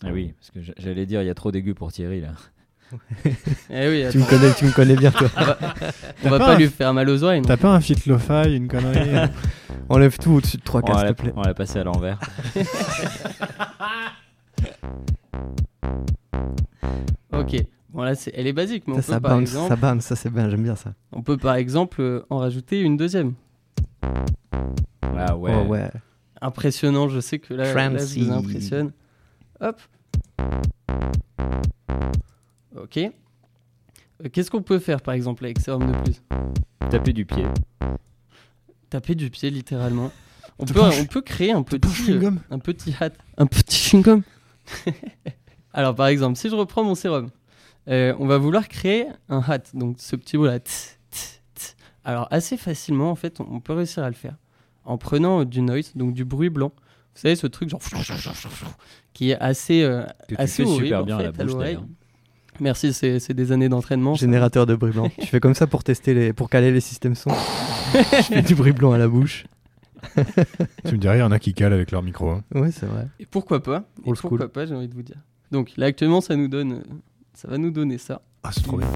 [0.04, 2.30] Ah oui, parce que j'allais dire, il y a trop d'aigus pour Thierry, là.
[3.70, 5.30] Eh oui, Tu me connais, tu me connais bien toi.
[6.26, 7.40] on va T'as pas, lui faire mal aux oreilles.
[7.42, 9.30] non T'as pas un fit lo-fi, une connerie
[9.90, 11.34] Enlève tout au-dessus de 3 On cas, va s'il la- te plaît.
[11.36, 12.20] on va la passer à l'envers.
[17.34, 17.56] Ok.
[17.94, 19.76] Bon là, c'est- elle est basique, mais on Ça, peut ça par bounce, exemple, ça
[19.76, 20.94] bounce, ça c'est bien, j'aime bien ça.
[21.12, 23.34] on peut par exemple euh, en rajouter une deuxième.
[25.18, 25.54] Ah ouais.
[25.54, 25.90] Oh ouais.
[26.42, 28.92] Impressionnant, je sais que là, là, je vous impressionne.
[29.60, 29.80] Hop.
[32.76, 32.98] Ok.
[32.98, 33.10] Euh,
[34.32, 36.22] Qu'est-ce qu'on peut faire par exemple avec Serum de plus?
[36.90, 37.46] Taper du pied.
[38.90, 40.12] Taper du pied littéralement.
[40.60, 44.22] On peut, on peut créer un petit, euh, chewing-gum un petit hat, un petit chewing-gum.
[45.74, 47.30] Alors par exemple, si je reprends mon sérum,
[47.88, 50.60] euh, on va vouloir créer un hat, donc ce petit mot là.
[50.60, 51.76] tss, tss, tss.
[52.04, 54.36] Alors assez facilement en fait, on, peut réussir à le faire
[54.86, 56.72] en prenant euh, du noise, donc du bruit blanc.
[57.16, 57.82] Vous savez ce truc genre
[59.14, 61.58] qui est assez euh, Que tu assez fais horrible, super en bien à la bouche,
[61.58, 61.86] d'ailleurs.
[62.60, 64.16] Merci, c'est c'est des années d'entraînement.
[64.16, 64.22] ça.
[64.22, 65.10] Générateur de bruit blanc.
[65.20, 67.32] tu fais comme ça pour tester les, pour caler les systèmes son.
[67.94, 69.46] Je fais du bruit blanc à la bouche.
[70.86, 72.30] Tu me dirais, il y en a qui calent avec leur micro.
[72.30, 72.44] hein.
[72.54, 73.08] Ouais, c'est vrai.
[73.20, 74.30] Et pourquoi pas Et Old school.
[74.30, 75.18] pourquoi pas, j'ai envie de vous dire.
[75.52, 76.82] Donc là actuellement, ça nous donne, euh,
[77.34, 78.22] ça va nous donner ça.
[78.44, 78.88] Ah, c'est trop bien.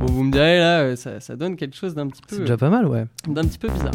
[0.00, 2.42] Bon, vous me direz là, euh, ça, ça donne quelque chose d'un petit C'est peu,
[2.42, 3.04] déjà pas mal, ouais.
[3.28, 3.92] d'un petit peu bizarre.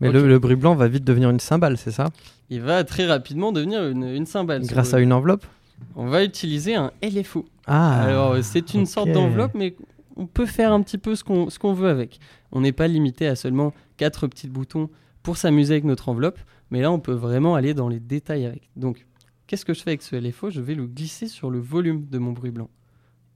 [0.00, 2.08] Mais le, le bruit blanc va vite devenir une cymbale, c'est ça?
[2.50, 4.64] Il va très rapidement devenir une, une cymbale.
[4.64, 5.46] ce Grâce à une enveloppe?
[5.94, 7.44] On va utiliser un LFO.
[7.66, 9.76] Ah Alors euh, c'est une sorte d'enveloppe, mais
[10.16, 12.18] on peut faire un petit peu ce qu'on ce qu'on veut avec.
[12.50, 14.90] On n'est pas limité à seulement quatre petits boutons
[15.22, 16.38] pour s'amuser avec notre enveloppe,
[16.70, 18.68] mais là on peut vraiment aller dans les détails avec.
[18.76, 19.06] Donc
[19.46, 22.18] qu'est-ce que je fais avec ce LFO Je vais le glisser sur le volume de
[22.18, 22.70] mon bruit blanc.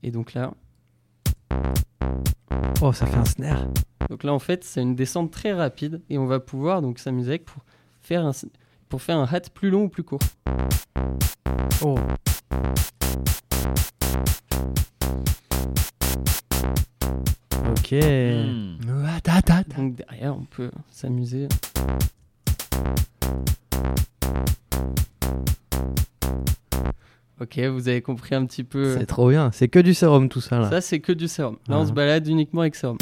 [0.03, 0.53] Et donc là,
[2.81, 3.67] Oh, ça fait un snare.
[4.07, 7.31] donc là en fait c'est une descente très rapide et on va pouvoir donc s'amuser
[7.31, 7.63] avec pour
[8.01, 8.31] faire un
[8.87, 10.19] pour faire un hat plus long ou plus court.
[11.81, 11.95] Oh.
[17.71, 17.95] Ok.
[19.23, 19.63] Ta, ta, ta.
[19.75, 21.47] Donc derrière on peut s'amuser.
[27.39, 28.97] Ok, vous avez compris un petit peu.
[28.97, 29.51] C'est trop bien.
[29.51, 30.69] C'est que du sérum tout ça là.
[30.69, 31.57] Ça, c'est que du sérum.
[31.67, 31.85] Là, on Ah.
[31.85, 32.97] se balade uniquement avec sérum.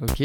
[0.00, 0.22] Ok.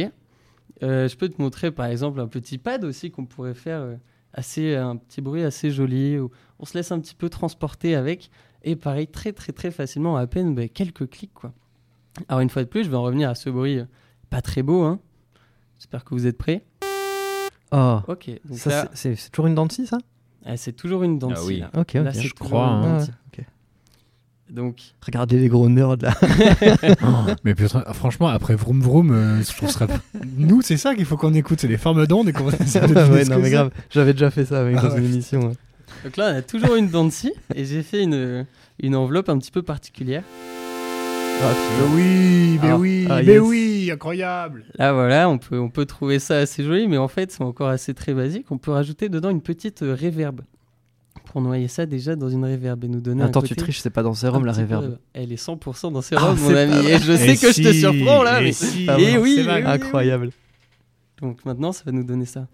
[0.84, 3.96] Euh, je peux te montrer par exemple un petit pad aussi qu'on pourrait faire euh,
[4.34, 8.30] assez un petit bruit assez joli où on se laisse un petit peu transporter avec
[8.64, 11.54] et pareil très très très facilement à peine bah, quelques clics quoi.
[12.28, 13.86] Alors une fois de plus, je vais en revenir à ce bruit euh,
[14.30, 15.00] pas très beau hein.
[15.78, 16.64] J'espère que vous êtes prêts.
[17.72, 18.00] Oh.
[18.08, 18.30] Ok.
[18.46, 19.98] Donc Ça, là, c'est- toujours une dent de scie, ça?
[20.46, 21.60] Ah, c'est toujours une dent de Ah oui.
[21.60, 21.70] là.
[21.76, 22.10] Ok, Là, ok.
[22.14, 23.06] c'est je crois, hein.
[24.48, 26.14] Donc Regardez les gros nerds là.
[27.44, 29.88] Mais putain, franchement, après Vroom Vroom, euh, je trouve ça.
[30.38, 33.40] Nous, c'est ça qu'il faut qu'on écoute, c'est les formes d'ondes et qu'on ouais, non
[33.40, 33.72] mais grave.
[33.90, 35.00] J'avais déjà fait ça avec Ah dans ouais.
[35.00, 35.48] une émission.
[35.48, 35.54] ouais.
[36.04, 38.46] Donc là, on a toujours une dent de scie et j'ai fait une,
[38.80, 40.22] une enveloppe un petit peu particulière.
[41.42, 42.78] Ah, Mais oui, mais Ah.
[42.78, 43.42] oui, Ah, mais yes.
[43.86, 44.66] Oui, incroyable.
[44.76, 47.70] Là, voilà, on peut, on peut trouver ça assez joli, mais en fait, c'est encore
[47.70, 48.48] assez très basique.
[48.52, 50.42] On peut rajouter dedans une petite euh, réverb
[51.26, 53.80] pour noyer ça déjà dans une réverb et nous donner un Attends, côté tu triches,
[53.80, 54.98] c'est pas dans un sérum la petit peu- réverb.
[55.14, 56.88] Elle est 100% dans Ah, sérum, mon c'est ami.
[56.88, 58.52] Et je sais que je te surprends là, mais...
[58.52, 59.46] si, Ah, bon, oui.
[59.50, 60.30] Incroyable.
[61.22, 62.48] Donc maintenant, ça va nous donner ça.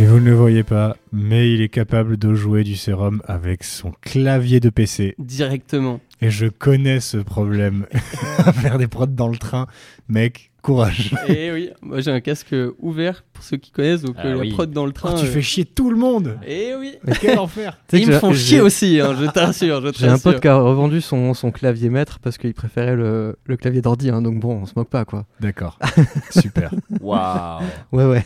[0.00, 3.62] Et vous ne le voyez pas, mais il est capable de jouer du sérum avec
[3.64, 5.14] son clavier de PC.
[5.18, 6.00] Directement.
[6.22, 7.84] Et je connais ce problème.
[8.62, 9.66] Faire des prods dans le train,
[10.08, 11.14] mec, courage.
[11.28, 14.50] Et oui, moi j'ai un casque ouvert pour ceux qui connaissent, donc Ah euh, la
[14.50, 15.14] prod dans le Oh, train.
[15.16, 16.38] tu euh, fais chier tout le monde.
[16.46, 16.94] Et oui.
[17.04, 17.76] Mais quel enfer.
[17.92, 19.82] Ils me font chier aussi, hein, je t'assure.
[19.86, 23.36] je J'ai un pote qui a revendu son, son clavier maître parce qu'il préférait le,
[23.44, 25.26] le clavier d'ordi, hein, donc bon, on se moque pas quoi.
[25.40, 25.78] D'accord,
[26.30, 26.70] super.
[27.02, 27.60] Waouh.
[27.92, 28.24] Ouais, ouais.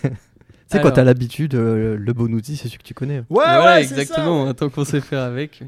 [0.69, 0.93] Sais, quand Alors.
[0.95, 3.19] t'as l'habitude, euh, le bon outil, c'est celui que tu connais.
[3.19, 5.63] Ouais, voilà, ouais, c'est exactement, tant qu'on sait faire avec.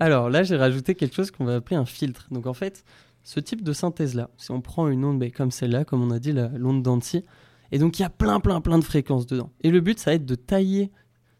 [0.00, 2.26] Alors là, j'ai rajouté quelque chose qu'on va appeler un filtre.
[2.30, 2.84] Donc en fait,
[3.22, 6.32] ce type de synthèse-là, si on prend une onde comme celle-là, comme on a dit,
[6.32, 7.24] la- l'onde d'Anti,
[7.72, 9.50] et donc il y a plein, plein, plein de fréquences dedans.
[9.62, 10.90] Et le but, ça va être de tailler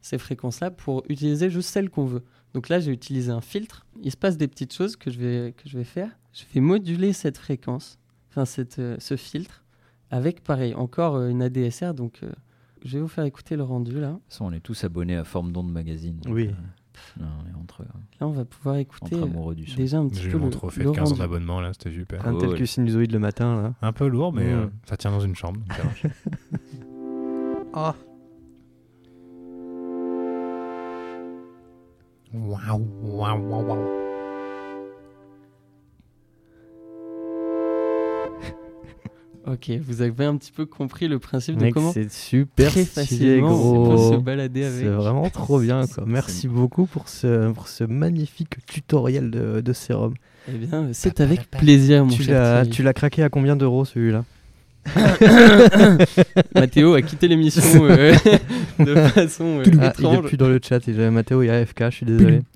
[0.00, 2.22] ces fréquences-là pour utiliser juste celles qu'on veut.
[2.54, 3.86] Donc là, j'ai utilisé un filtre.
[4.02, 6.08] Il se passe des petites choses que je vais, que je vais faire.
[6.32, 7.98] Je vais moduler cette fréquence,
[8.30, 9.64] enfin cette, euh, ce filtre,
[10.10, 11.94] avec pareil, encore euh, une ADSR.
[11.94, 12.30] Donc euh,
[12.84, 14.08] je vais vous faire écouter le rendu là.
[14.08, 16.18] De toute façon, on est tous abonnés à Forme d'onde magazine.
[16.18, 16.48] donc, Oui.
[16.48, 19.76] euh, non, on est entre, Là, on va pouvoir écouter entre euh, amoureux du son.
[19.76, 21.72] déjà un petit J'ai eu peu mon le, trophée le de 15 ans d'abonnement là,
[21.72, 22.26] c'était super.
[22.26, 23.74] Un tel que sinusoïde le matin, là.
[23.82, 24.52] Un peu lourd, mais Ouais.
[24.52, 25.60] euh, ça tient dans une chambre.
[25.68, 26.06] marche.
[27.76, 27.96] Ah.
[32.32, 34.03] Waouh, waouh, waouh, waouh.
[39.46, 43.04] Ok, vous avez un petit peu compris le principe de comment c'est super très stylé,
[43.40, 43.48] facilement
[43.90, 44.20] peut se gros.
[44.20, 44.80] balader avec.
[44.80, 46.04] C'est vraiment trop bien, quoi.
[46.06, 50.14] Merci beaucoup pour ce, pour ce magnifique tutoriel de, de sérum.
[50.48, 54.24] Eh bien, c'est avec plaisir, mon Tu cher tu l'as craqué à combien d'euros celui-là
[56.54, 58.14] Mathéo a quitté l'émission euh,
[58.78, 60.26] de façon euh, Ah, Il est étrange.
[60.26, 60.86] plus dans le chat.
[60.88, 62.40] Et j'avais Mathéo et AFK, je suis désolé.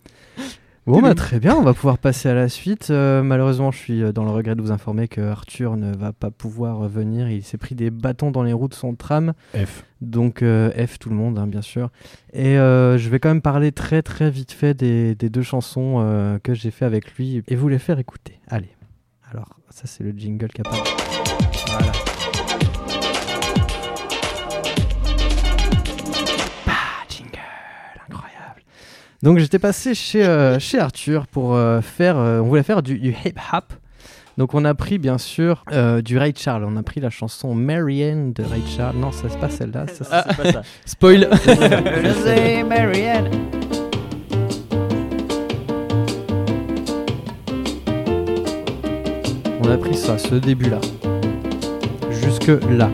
[0.88, 2.88] Bon, bah, très bien, on va pouvoir passer à la suite.
[2.88, 6.14] Euh, malheureusement, je suis euh, dans le regret de vous informer que Arthur ne va
[6.14, 7.28] pas pouvoir venir.
[7.30, 9.34] Il s'est pris des bâtons dans les roues de son tram.
[9.54, 9.84] F.
[10.00, 11.90] Donc euh, F tout le monde, hein, bien sûr.
[12.32, 16.38] Et euh, je vais quand même parler très très vite fait des, des deux chansons
[16.42, 18.40] que j'ai fait avec lui et vous les faire écouter.
[18.48, 18.70] Allez.
[19.30, 20.76] Alors, ça c'est le jingle capable.
[20.76, 21.07] Voilà.
[29.22, 32.98] Donc j'étais passé chez, euh, chez Arthur pour euh, faire, euh, on voulait faire du,
[32.98, 33.72] du hip hop.
[34.36, 35.64] Donc on a pris bien sûr
[36.04, 38.94] du Ray Charles, on a pris la chanson Marianne de Ray Charles.
[38.96, 39.86] Non, ça c'est pas celle-là.
[39.88, 40.62] ça, c'est- Ah, C'est pas ça.
[40.86, 41.28] Spoil
[49.60, 50.80] On a pris ça, ce début-là.
[52.10, 52.90] Jusque là.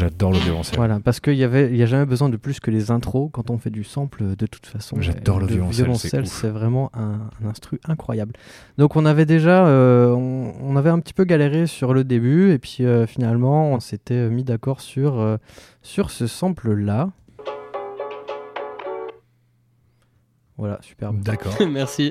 [0.00, 0.78] J'adore le violoncelle.
[0.78, 3.28] Voilà, parce qu'il y avait, il y a jamais besoin de plus que les intros
[3.30, 4.34] quand on fait du sample.
[4.34, 8.32] De toute façon, J'adore Et le violoncelle, c'est vraiment un, un instru incroyable.
[8.78, 12.50] Donc on avait déjà, euh, on, on avait un petit peu galéré sur le début
[12.50, 15.36] et puis euh, finalement on s'était mis d'accord sur euh,
[15.82, 17.10] sur ce sample là.
[20.56, 21.20] Voilà, superbe.
[21.20, 21.54] D'accord.
[21.70, 22.10] Merci.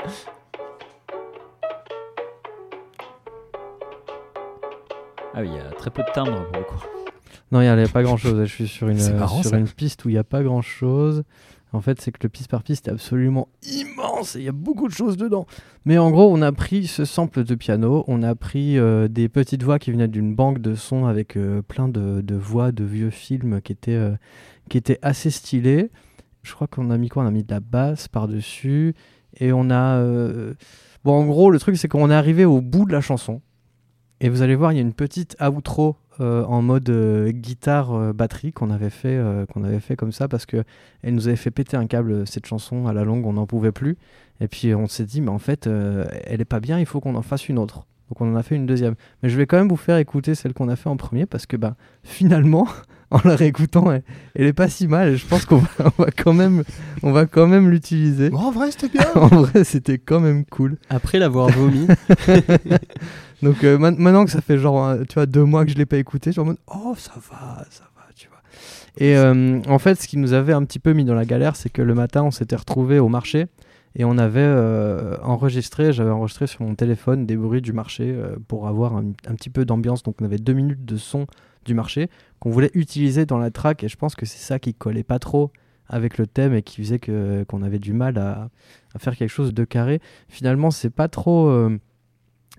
[5.34, 6.99] Ah oui, il y a très peu de timbres pour le coup.
[7.52, 8.40] Non, il n'y avait pas grand chose.
[8.46, 11.24] Je suis sur une, marrant, sur une piste où il n'y a pas grand chose.
[11.72, 14.52] En fait, c'est que le piste par piste est absolument immense et il y a
[14.52, 15.46] beaucoup de choses dedans.
[15.86, 19.30] Mais en gros, on a pris ce sample de piano, on a pris euh, des
[19.30, 22.84] petites voix qui venaient d'une banque de sons avec euh, plein de, de voix de
[22.84, 24.16] vieux films qui étaient, euh,
[24.68, 25.92] qui étaient assez stylées.
[26.42, 27.22] Je crois qu'on a mis quoi?
[27.24, 28.96] On a mis de la basse par-dessus.
[29.40, 29.98] Et on a.
[30.00, 30.54] euh,
[31.04, 33.42] Bon, en gros, le truc, c'est qu'on est arrivé au bout de la chanson.
[34.22, 37.93] Et vous allez voir, il y a une petite outro euh, en mode euh, guitare
[37.93, 40.63] euh, batterie qu'on avait fait euh, qu'on avait fait comme ça parce que
[41.01, 43.71] elle nous avait fait péter un câble cette chanson à la longue, on n'en pouvait
[43.71, 43.97] plus.
[44.41, 46.99] Et puis on s'est dit mais en fait euh, elle est pas bien, il faut
[46.99, 47.86] qu'on en fasse une autre.
[48.10, 48.95] Donc on en a fait une deuxième.
[49.21, 51.45] Mais je vais quand même vous faire écouter celle qu'on a fait en premier parce
[51.45, 52.67] que bah finalement
[53.12, 54.03] en la réécoutant elle,
[54.36, 56.63] elle est pas si mal et je pense qu'on va, on va quand même
[57.03, 58.32] on va quand même l'utiliser.
[58.34, 59.05] en vrai, c'était bien.
[59.15, 60.77] en vrai, c'était quand même cool.
[60.89, 61.88] Après l'avoir vomi,
[63.41, 65.86] Donc euh, maintenant que ça fait genre euh, tu vois deux mois que je l'ai
[65.86, 68.41] pas écouté, je suis en mode oh ça va, ça va, tu vois.
[68.97, 71.56] Et euh, en fait, ce qui nous avait un petit peu mis dans la galère,
[71.56, 73.47] c'est que le matin, on s'était retrouvé au marché
[73.95, 78.15] et on avait euh, enregistré, j'avais enregistré sur mon téléphone des bruits du marché
[78.47, 80.04] pour avoir un, un petit peu d'ambiance.
[80.04, 81.25] Donc on avait deux minutes de son
[81.65, 84.73] du marché qu'on voulait utiliser dans la track et je pense que c'est ça qui
[84.73, 85.52] collait pas trop
[85.88, 88.49] avec le thème et qui faisait que qu'on avait du mal à,
[88.93, 90.02] à faire quelque chose de carré.
[90.28, 91.80] Finalement, c'est pas trop euh,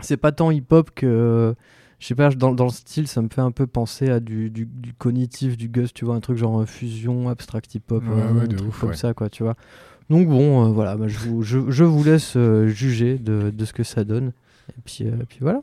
[0.02, 1.54] c'est pas tant hip-hop que
[1.98, 4.50] je sais pas dans, dans le style ça me fait un peu penser à du,
[4.50, 8.10] du, du cognitif du Gus tu vois un truc genre euh, fusion abstract hip-hop Ouais,
[8.22, 8.96] euh, ouais, de ouf, comme ouais.
[8.96, 9.54] ça quoi tu vois.
[10.08, 13.64] Donc bon euh, voilà bah, je, vous, je, je vous laisse euh, juger de, de
[13.64, 14.32] ce que ça donne.
[14.70, 15.60] Et puis, euh, puis voilà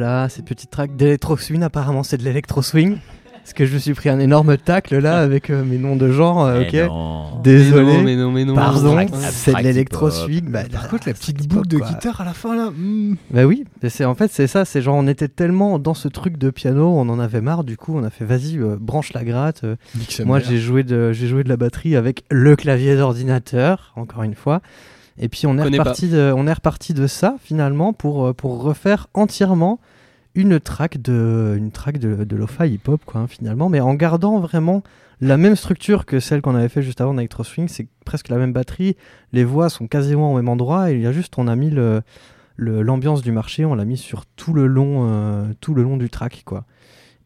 [0.00, 2.96] Voilà, cette petite track d'électro swing, apparemment c'est de l'électro swing.
[3.42, 6.10] Parce que je me suis pris un énorme tacle là avec euh, mes noms de
[6.10, 7.40] genre, euh, Eh ok non.
[7.42, 7.84] Désolé.
[7.84, 8.54] Mais non, mais non, mais non.
[8.54, 10.24] Pardon, c'est de abstract l'électro hip-hop.
[10.24, 10.50] swing.
[10.50, 11.88] Bah, Par contre, la petite boucle de quoi.
[11.88, 12.70] guitare à la fin là.
[12.70, 13.16] hmm.
[13.30, 16.38] Bah oui, c'est en fait c'est ça, c'est genre on était tellement dans ce truc
[16.38, 19.22] de piano, on en avait marre, du coup on a fait vas-y euh, branche la
[19.24, 19.64] gratte.
[19.64, 19.76] euh,
[20.24, 20.48] Moi mère.
[20.48, 24.62] j'ai joué de j'ai joué de la batterie avec le clavier d'ordinateur, encore une fois.
[25.20, 28.62] Et puis on est reparti de, on est reparti de ça finalement pour euh, pour
[28.62, 29.78] refaire entièrement
[30.34, 34.38] une track de une track de, de lo-fi hip-hop quoi hein, finalement, mais en gardant
[34.40, 34.82] vraiment
[35.20, 38.38] la même structure que celle qu'on avait fait juste avant d'Electro Swing, c'est presque la
[38.38, 38.96] même batterie,
[39.32, 40.90] les voix sont quasiment au même endroit.
[40.90, 42.00] Et il y a juste on a mis le
[42.56, 45.96] le- l'ambiance du marché, on l'a mis sur tout le long euh, tout le long
[45.98, 46.64] du track quoi.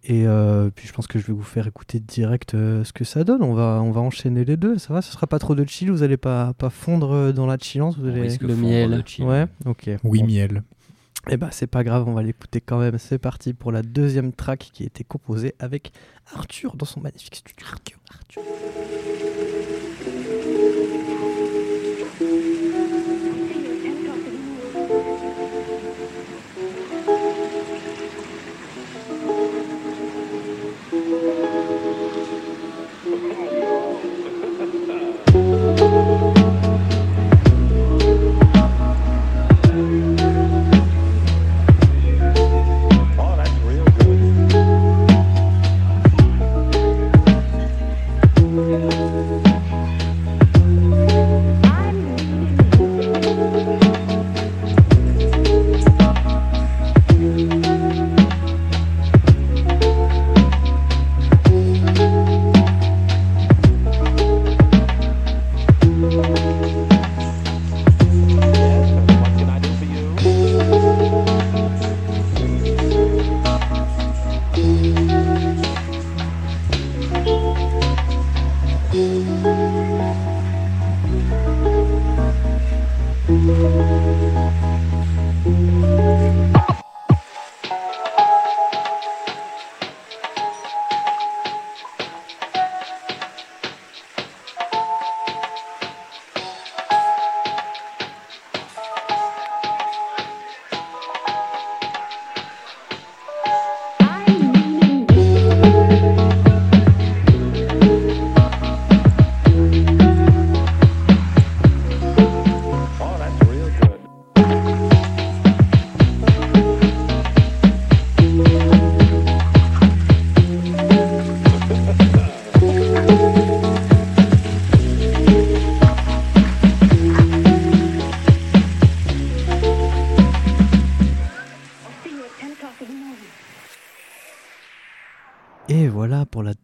[0.06, 3.04] Et euh, puis je pense que je vais vous faire écouter direct euh, ce que
[3.04, 3.42] ça donne.
[3.42, 4.76] On va, on va enchaîner les deux.
[4.76, 7.46] Ça va Ce sera pas trop de chill Vous allez pas, pas fondre euh, dans
[7.46, 8.20] la chillance vous On allez...
[8.22, 8.90] risque le de fondre miel.
[9.02, 9.24] de chill.
[9.24, 9.90] Ouais, ok.
[10.04, 10.26] Oui, Bon.
[10.26, 10.62] miel.
[11.30, 12.98] Eh ben c'est pas grave, on va l'écouter quand même.
[12.98, 15.90] C'est parti pour la deuxième track qui a été composée avec
[16.34, 17.66] Arthur dans son magnifique studio.
[17.72, 18.42] Arthur, Arthur.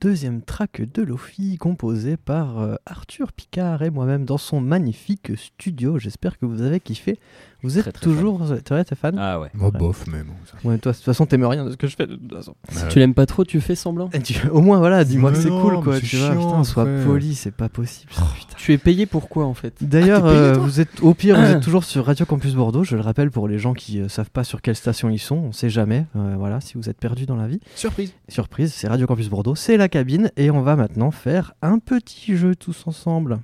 [0.01, 5.99] Deuxième track de Lofi composée par euh, Arthur Picard et moi-même dans son magnifique studio.
[5.99, 7.19] J'espère que vous avez kiffé.
[7.63, 8.41] Vous êtes Très, très toujours.
[8.65, 9.49] T'es vrai, t'es fan Ah ouais.
[9.55, 10.33] Moi, bof, mais bon.
[10.47, 10.57] ça.
[10.69, 12.55] Ouais, toi, de toute façon, t'aimes rien de ce que je fais de toute façon.
[12.71, 14.09] Si tu l'aimes pas trop, tu fais semblant.
[14.13, 15.95] Et tu- au moins, voilà, dis-moi Mais que c'est non, cool, mais quoi.
[15.97, 17.05] c'est Tu vois, chiant, putain, sois après.
[17.05, 18.13] poli, c'est pas possible.
[18.13, 18.55] ça, putain.
[18.57, 19.75] Tu es payé pour quoi en fait?
[19.81, 22.27] D'ailleurs, Ah, t'es payé, euh, toi vous êtes au pire, vous êtes toujours sur Radio
[22.27, 22.85] Campus Bordeaux.
[22.85, 25.37] Je le rappelle pour les gens qui euh, savent pas sur quelle station ils sont,
[25.37, 26.07] on sait jamais.
[26.17, 27.61] euh, voilà, si vous êtes perdu dans la vie.
[27.75, 28.13] Surprise.
[28.29, 32.37] Surprise, c'est Radio Campus Bordeaux, c'est la cabine et on va maintenant faire un petit
[32.37, 33.39] jeu tous ensemble.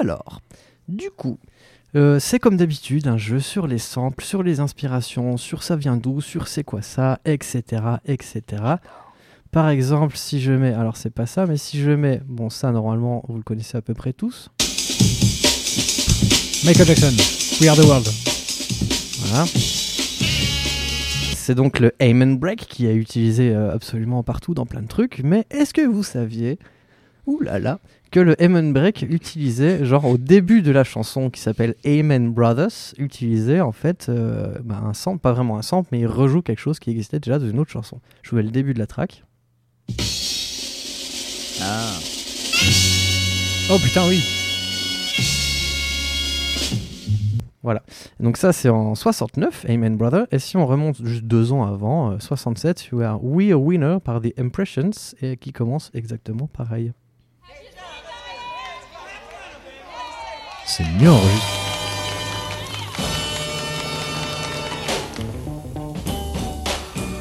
[0.00, 0.40] Alors,
[0.88, 1.38] du coup,
[1.94, 5.98] euh, c'est comme d'habitude un jeu sur les samples, sur les inspirations, sur ça vient
[5.98, 8.42] d'où, sur c'est quoi ça, etc., etc.
[9.50, 12.72] Par exemple, si je mets, alors c'est pas ça, mais si je mets, bon ça
[12.72, 14.50] normalement vous le connaissez à peu près tous,
[16.64, 17.12] Michael Jackson,
[17.60, 18.08] We Are the World.
[19.18, 19.44] voilà.
[21.36, 24.88] C'est donc le aim and break qui est utilisé euh, absolument partout dans plein de
[24.88, 26.58] trucs, mais est-ce que vous saviez,
[27.26, 27.80] ouh là là,
[28.10, 32.32] que le aim and break utilisait, genre au début de la chanson qui s'appelle Amen
[32.32, 36.42] Brothers, utilisait en fait euh, bah, un sample, pas vraiment un sample, mais il rejoue
[36.42, 38.00] quelque chose qui existait déjà dans une autre chanson.
[38.22, 39.24] Je vous mets le début de la track.
[41.62, 41.92] Ah.
[43.70, 44.20] Oh putain, oui.
[48.18, 52.12] Donc ça c'est en 69, Amen Brother, et si on remonte juste deux ans avant,
[52.12, 56.92] euh, 67, you are We a Winner par The Impressions, et qui commence exactement pareil.
[60.72, 61.48] C'est mieux enregistré.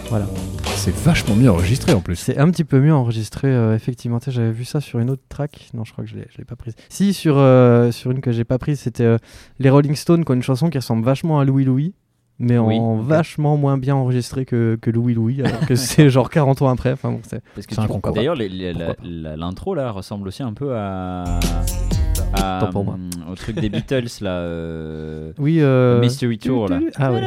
[0.09, 0.27] Voilà.
[0.75, 2.17] C'est vachement mieux enregistré en plus.
[2.17, 4.19] C'est un petit peu mieux enregistré, euh, effectivement.
[4.19, 5.71] Tu sais, J'avais vu ça sur une autre track.
[5.73, 6.75] Non, je crois que je l'ai, je l'ai pas prise.
[6.89, 9.17] Si, sur, euh, sur une que j'ai pas prise, c'était euh,
[9.57, 11.95] les Rolling Stones qui ont une chanson qui ressemble vachement à Louis Louis,
[12.37, 16.29] mais Oui, en vachement moins bien enregistrée que, que Louis Louis, alors que c'est genre
[16.29, 16.91] 40 ans après.
[16.91, 17.41] Enfin, bon, c'est...
[17.55, 18.11] Parce que C'est un.
[18.13, 18.35] D'ailleurs,
[19.01, 21.39] l'intro là ressemble aussi un peu à.
[22.41, 22.95] À, Tant pour moi.
[22.95, 24.31] hum, au truc des Beatles là.
[24.31, 25.99] euh, Oui, euh...
[25.99, 26.79] Mystery Tour là.
[26.95, 27.21] Ah ouais.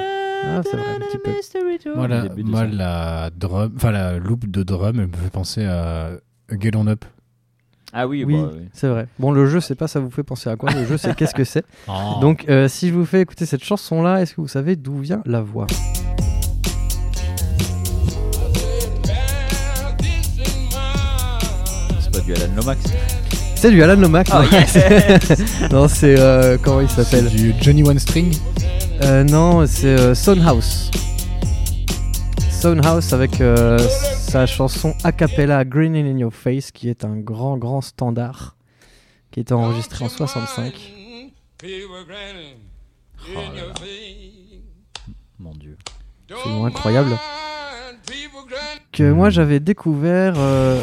[0.44, 1.94] Ah, c'est vrai, un petit peu.
[1.94, 6.10] Moi, la, moi, la drum, enfin la loop de drum, elle me fait penser à
[6.50, 7.04] Get On Up.
[7.92, 8.68] Ah oui, Oui, bah, oui.
[8.72, 9.06] c'est vrai.
[9.20, 10.72] Bon, le jeu, c'est pas ça vous fait penser à quoi.
[10.72, 11.64] Le jeu, c'est qu'est-ce que c'est.
[11.86, 14.96] Donc, Donc, euh, si je vous fais écouter cette chanson-là, est-ce que vous savez d'où
[14.98, 15.66] vient la voix?
[22.00, 22.80] C'est pas du Alan Lomax.
[23.62, 24.28] C'est du Alan Lomax.
[24.34, 25.70] Oh, non, yes.
[25.70, 28.36] non, c'est euh, comment il s'appelle du Johnny One String.
[29.02, 30.90] Euh, Non, c'est euh, Soundhouse.
[32.50, 37.56] Soundhouse avec euh, sa chanson a cappella Greening in Your Face, qui est un grand,
[37.56, 38.56] grand standard,
[39.30, 40.92] qui était enregistré en 65.
[41.62, 43.74] Oh là là.
[45.38, 45.78] Mon dieu.
[46.30, 47.10] Absolument incroyable.
[48.92, 50.80] Que moi j'avais découvert euh,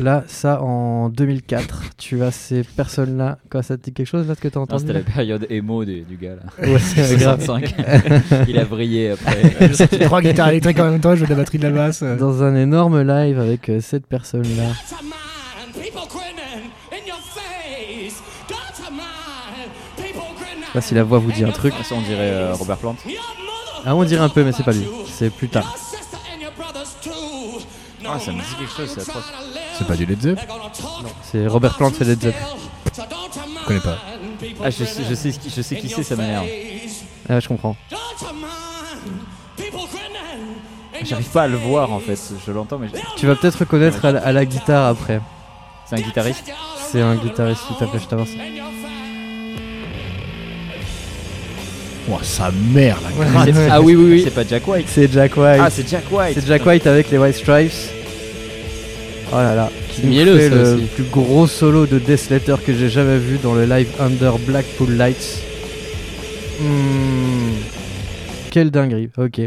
[0.00, 1.82] là, ça en 2004.
[1.96, 3.38] Tu as ces personnes-là.
[3.50, 5.04] Quoi, ça te dit quelque chose là ce que t'as Non, entendu c'était la là
[5.04, 6.66] période emo du, du gars là.
[6.66, 7.44] Ouais, c'est grave.
[7.44, 7.74] 65.
[8.48, 9.78] Il a brillé après.
[10.06, 12.02] Trois guitares électriques en même temps, je joue de la batterie de la basse.
[12.02, 14.72] Dans un énorme live avec euh, cette personne-là.
[20.74, 21.74] Je sais pas si la voix vous dit un truc.
[21.84, 22.96] Ça, on dirait euh, Robert Plant.
[23.84, 24.86] Ah, on dirait un peu, mais c'est pas lui.
[25.10, 25.74] C'est plus tard.
[28.04, 29.24] Ah, ça me dit quelque chose, c'est atroce.
[29.78, 30.38] C'est pas du Led Zepp
[31.22, 32.34] C'est Robert Plant et Led Zepp.
[32.94, 33.98] Je connais pas.
[34.64, 36.46] Ah, je sais, je sais, qui- je sais qui c'est, ça m'énerve.
[37.28, 37.76] Ah, je comprends.
[41.04, 42.18] J'arrive pas à le voir en fait.
[42.46, 45.20] Je l'entends, mais je- Tu vas peut-être reconnaître à la, à la guitare après.
[45.86, 46.44] c'est un guitariste.
[46.90, 48.28] C'est un guitariste tout à fait, je t'avance.
[52.10, 53.52] Oh, sa mère, la Ouais.
[53.70, 54.20] Ah oui, oui, oui.
[54.24, 54.86] C'est pas Jack White.
[54.88, 55.60] C'est Jack White.
[55.62, 56.34] Ah, c'est Jack White.
[56.34, 57.72] C'est Jack White avec les White Stripes.
[59.34, 60.84] Oh là là, qui mielleux, fait ça le aussi.
[60.94, 64.90] plus gros solo de Death Letter que j'ai jamais vu dans le live Under Blackpool
[64.90, 65.38] Lights.
[66.60, 67.52] Hmm,
[68.50, 69.40] Quelle dinguerie, ok.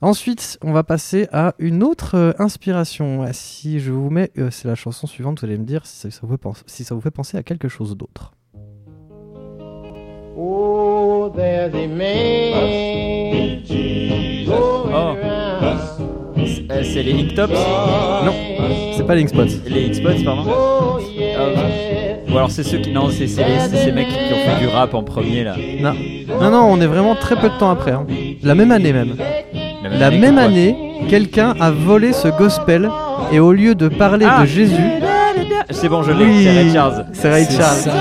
[0.00, 3.22] Ensuite, on va passer à une autre euh, inspiration.
[3.26, 5.98] Ah, Si je vous mets, euh, c'est la chanson suivante, vous allez me dire si
[5.98, 8.32] ça, ça vous, fait penser, si ça vous fait penser à quelque chose d'autre.
[10.36, 14.46] Oh, there's a man going
[14.92, 15.16] Oh.
[16.72, 17.52] Euh, c'est les Ink Tops
[18.24, 18.32] Non,
[18.96, 19.14] c'est pas.
[19.14, 19.28] Les Ink
[19.94, 20.44] Spots, pardon.
[20.48, 21.38] Oh, yeah.
[22.32, 22.90] Ou alors c'est ceux qui.
[22.92, 25.54] Non, c'est c'est les- c'est ces mecs qui ont fait du rap en premier là.
[25.80, 25.94] Non.
[26.40, 27.90] non, non, on est vraiment très peu de temps après.
[27.92, 28.06] hein.
[28.42, 29.16] La même année même.
[29.98, 30.76] La année même quoi année,
[31.08, 32.88] quelqu'un a volé ce gospel
[33.32, 34.42] et au lieu de parler Ah.
[34.42, 34.74] de Jésus,
[35.70, 37.06] C'est bon, je l'ai, Oui, c'est Ray Charles.
[37.12, 37.76] c'est Ray C'est Charles.
[37.76, 37.92] ça.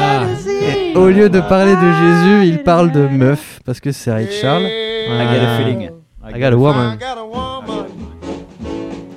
[0.70, 4.28] Et au lieu de parler de Jésus, il parle de meuf parce que c'est Ray
[4.32, 4.64] Charles.
[4.64, 5.90] I get a feeling.
[6.24, 6.94] I got a woman.
[6.94, 7.86] I got a woman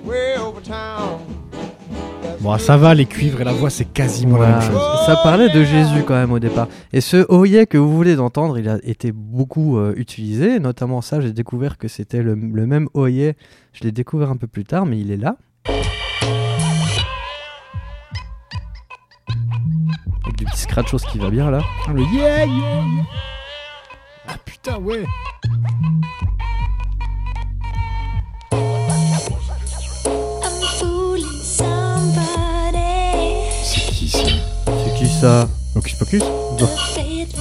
[0.07, 1.19] way over town.
[2.41, 4.81] Bon, ça va, les cuivres et la voix, c'est quasiment la même chose.
[5.07, 6.67] Ça parlait de Jésus quand même au départ.
[6.93, 10.59] Et ce Oye que vous voulez d'entendre, il a été beaucoup euh, utilisé.
[10.59, 13.35] Notamment ça, j'ai découvert que c'était le, le même Oye.
[13.73, 15.37] Je l'ai découvert un peu plus tard, mais il est là.
[20.33, 21.61] Avec du petit scratchos qui va bien là.
[21.93, 23.05] Le yeah, yeah, yeah.
[24.27, 25.05] Ah putain, ouais.
[33.63, 34.19] C'est qui ça
[34.67, 36.23] C'est qui ça Hocus Pocus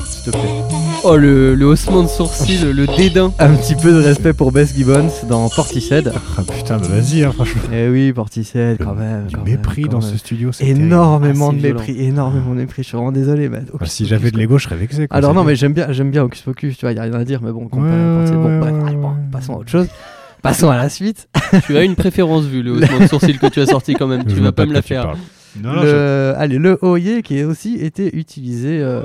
[0.06, 0.64] S'il te plaît.
[1.04, 3.34] Oh, le, le haussement de sourcil, le dédain.
[3.40, 6.14] Un petit peu de respect pour Bess Gibbons dans Portishead.
[6.38, 7.62] Ah putain, bah vas-y, hein, franchement.
[7.74, 9.11] Eh oui, Portishead, quand même.
[9.32, 10.10] Du quand mépris dans même.
[10.10, 10.80] ce studio, terrible.
[10.82, 11.80] Énormément Ah, de violent.
[11.80, 12.84] mépris, énormément de mépris.
[12.84, 13.62] Je suis vraiment désolé, mais.
[13.80, 15.08] Bah, si j'avais de l'ego, je serais vexé.
[15.08, 17.14] quoi, Alors non, mais j'aime bien, j'aime bien Hocus Pocus, tu vois, y a rien
[17.14, 19.16] à dire, mais bon, comparé à Ouais, bon, ouais, bref, ouais, allez, bon, ouais.
[19.32, 19.88] passons à autre chose.
[20.42, 21.30] Passons à la suite.
[21.68, 24.24] tu as une préférence vu le haussement de sourcil que tu as sorti quand même.
[24.28, 25.04] Je Tu vas pas me la faire.
[25.04, 25.18] parles.
[25.62, 29.04] Non, non, le, allez, le Oye qui a aussi été utilisé euh,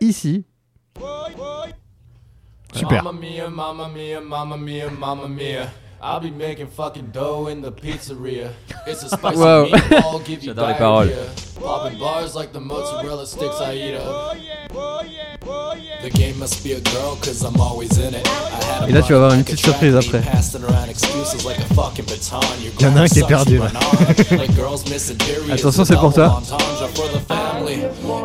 [0.00, 0.44] ici.
[2.74, 3.04] je- Super.
[3.04, 5.68] Mamma mia, mamma mia, mamma mia, mamma mia.
[6.04, 8.50] I'll be making fucking dough in the pizzeria.
[8.88, 9.66] It's a spicy Wow.
[9.66, 11.14] meatball, give you diarrhea.
[11.60, 14.36] Popping bars like the mozzarella sticks I eat up.
[16.02, 18.26] The game must be a girl, cause I'm always in it.
[18.26, 20.18] I had a Et là, tu vas avoir une petite surprise après.
[20.18, 22.40] meet, passing around excuses like a fucking baton.
[22.60, 23.66] You're Y en a un qui est perdu, là.
[25.52, 26.26] Attention, c'est pour double toi.
[26.38, 27.84] entendre for the family.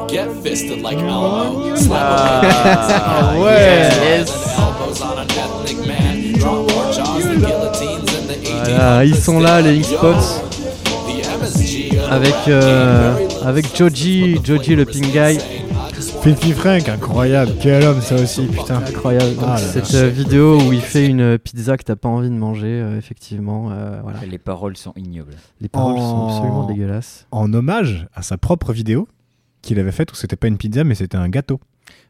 [0.09, 1.75] Get fisted like Elmo.
[1.75, 3.89] Slap Ah, a ouais.
[4.01, 4.32] Yes.
[8.64, 10.44] Voilà, ils sont là, les X-Spots.
[12.10, 13.14] Avec, euh,
[13.44, 15.38] avec Joji, Joji le pink guy.
[16.22, 17.54] Filthy Frank, incroyable.
[17.62, 18.78] Quel homme, ça aussi, putain.
[18.78, 19.36] Incroyable.
[19.36, 22.36] Donc, Ah cette euh, vidéo où il fait une pizza que t'as pas envie de
[22.36, 23.70] manger, euh, effectivement.
[23.72, 24.20] euh, voilà.
[24.30, 25.34] Les paroles sont ignobles.
[25.62, 27.28] Les paroles sont absolument dégueulasses.
[27.32, 29.08] En hommage à sa propre vidéo
[29.62, 31.60] qu'il avait faite où c'était pas une pizza mais c'était un gâteau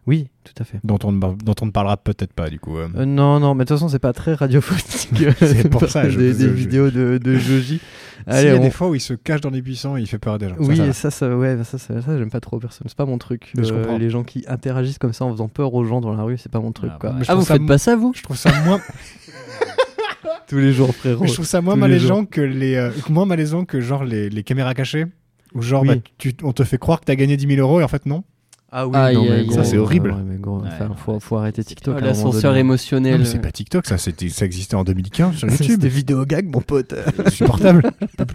[0.08, 0.80] Oui, tout à fait.
[0.86, 2.78] dont on ne, dont on ne parlera peut-être pas du coup.
[2.78, 2.88] euh.
[2.96, 5.26] Euh, non, non, mais de toute façon, c'est pas très radiophonique.
[5.40, 7.82] C'est pour ça, je- des, des vidéos de, de Joji.
[8.32, 10.08] S'il y a on- des fois où il se cache dans les buissons et il
[10.08, 10.56] fait peur à des gens.
[10.56, 12.88] Ça, Oui, ça et ça, ça, ouais, ça, ça, ça, j'aime pas trop personne.
[12.88, 13.52] C'est pas mon truc.
[13.58, 13.98] Mais je Euh, comprends.
[13.98, 16.52] les gens qui interagissent comme ça en faisant peur aux gens dans la rue, c'est
[16.52, 16.92] pas mon truc.
[16.96, 17.10] Ah, quoi.
[17.12, 18.80] bah, Ah, vous ça faites pas ça, vous Je trouve ça moins,
[20.48, 21.22] Tous les jours, frérot.
[21.24, 24.44] mais je trouve ça moins malaisant que les, euh, moins malaisant que genre les, les
[24.44, 25.06] caméras cachées.
[25.54, 25.88] Ou genre, Oui.
[25.90, 28.06] bah, tu, on te fait croire que t'as gagné 10 000 euros et en fait
[28.06, 28.24] non.
[28.70, 30.12] Ah oui, Aïe, non, mais aïe, gros, Ça, c'est horrible.
[30.12, 31.96] ouais, mais gros, Ouais, faut, faut arrêter TikTok.
[32.00, 33.20] Oh, L'ascenseur émotionnel.
[33.20, 34.12] mais c'est pas TikTok, ça, ça
[34.46, 35.68] existait en 2015 sur YouTube.
[35.72, 36.94] C'était vidéo gag, mon pote.
[37.26, 37.90] insupportable.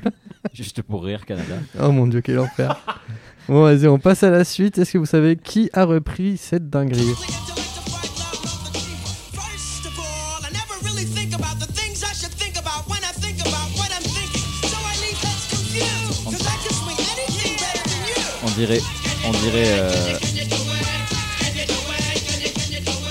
[0.54, 1.56] Juste pour rire, Canada.
[1.80, 2.80] oh mon dieu, quel enfer.
[3.46, 4.78] bon, vas-y, on passe à la suite.
[4.78, 7.12] Est-ce que vous savez qui a repris cette dinguerie?
[18.44, 18.80] On dirait.
[19.26, 19.78] On dirait.
[19.78, 19.90] euh,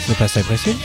[0.08, 0.76] C'est pas ça précis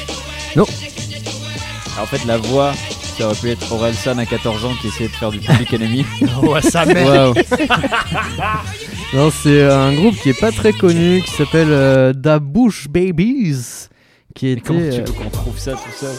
[0.58, 2.72] En fait, la voix,
[3.18, 6.04] ça aurait pu être Orelsan à 14 ans qui essayait de faire du public enemy.
[6.42, 7.34] Ouais, ça Waouh.
[9.14, 13.88] Non, c'est un groupe qui est pas très connu, qui s'appelle euh, Da Bush Babies,
[14.34, 16.14] qui Et comment était, tu euh, veux qu'on trouve ça tout seul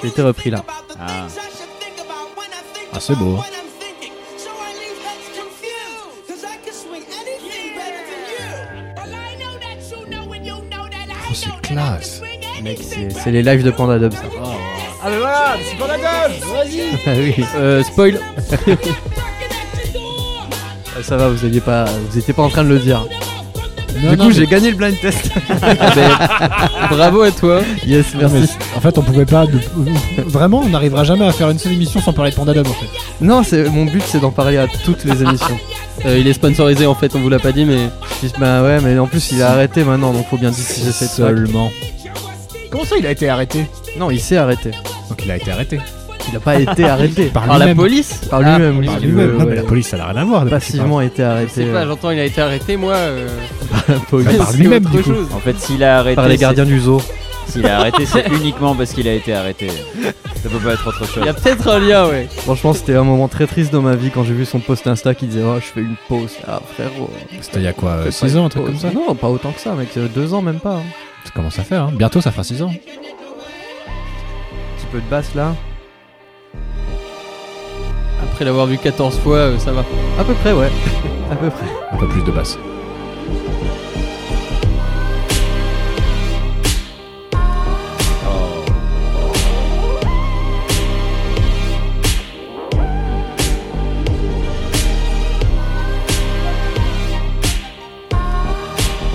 [0.00, 0.64] qui était repris là.
[1.00, 1.26] Ah.
[2.92, 3.38] Ah, c'est beau.
[11.36, 12.22] C'est classe.
[12.62, 14.22] Mec, c'est les lives de Panda Dub, ça.
[15.02, 17.44] Ah, mais voilà, c'est la gueule Vas-y Ah oui.
[17.56, 18.18] Euh, spoil.
[18.50, 18.56] Ah,
[21.02, 23.06] Ça va, vous étiez pas, vous étiez pas en train de le dire.
[24.02, 25.30] Non, du non, coup, mais- j'ai gagné le blind test.
[25.60, 26.10] Ben,
[26.90, 27.60] bravo à toi.
[27.86, 28.54] yes, mais merci.
[28.76, 29.46] en fait, on pouvait pas.
[29.46, 29.58] de-
[30.26, 32.72] Vraiment, on n'arrivera jamais à faire une seule émission sans parler de Panda Dub en
[32.72, 32.86] fait.
[33.20, 35.58] Non, c'est mon but, c'est d'en parler à toutes les émissions.
[36.04, 37.88] Euh, il est sponsorisé en fait, on vous l'a pas dit, mais
[38.38, 41.28] bah ouais, mais en plus, il a arrêté maintenant, donc faut bien diffuser cette track.
[41.34, 41.70] Seulement.
[42.70, 43.64] Comment ça, il a été arrêté?
[43.98, 44.72] Non, il s'est arrêté.
[45.08, 45.80] Donc il a été arrêté.
[46.28, 47.26] Il a pas été arrêté.
[47.32, 48.84] Par par la police Par Ah, lui-même.
[48.84, 49.32] Par lui-même.
[49.32, 49.54] Non, mais ouais.
[49.56, 50.44] la police, ça n'a rien à voir.
[50.46, 51.50] Passivement été Je arrêté.
[51.52, 52.94] sais pas, euh, j'entends il a été arrêté, moi.
[52.94, 53.26] euh,
[53.70, 54.36] par la police.
[54.36, 55.12] Par lui-même, du coup.
[55.34, 56.16] En fait, s'il a arrêté.
[56.16, 57.00] Par les gardiens du zoo.
[57.46, 59.68] S'il a arrêté, c'est uniquement parce qu'il a été arrêté.
[60.42, 61.18] Ça peut pas être autre chose.
[61.22, 62.26] Il y a peut-être un lien, ouais.
[62.38, 65.14] Franchement, c'était un moment très triste dans ma vie quand j'ai vu son post Insta
[65.14, 66.32] qui disait Oh, je fais une pause.
[66.46, 67.08] Ah, frérot.
[67.40, 68.72] C'était il y a quoi Fais 6 pas ans, un truc pause.
[68.82, 69.88] comme ça Non, pas autant que ça, mec.
[69.96, 70.74] euh, Deux ans, même pas.
[70.78, 70.82] hein.
[71.24, 71.92] Ça commence à faire, hein.
[71.94, 72.70] Bientôt, ça fera 6 ans.
[74.76, 75.54] Petit peu de basse là.
[78.30, 79.84] Après l'avoir vu 14 fois, euh, ça va.
[80.18, 80.70] À peu près, ouais.
[81.30, 81.66] à peu près.
[81.92, 82.58] Un peu plus de basse.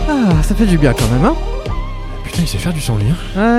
[0.10, 1.36] Ah, ça fait du bien quand même, hein.
[2.42, 3.06] Putain, il sait faire du son, lui.
[3.10, 3.16] hein.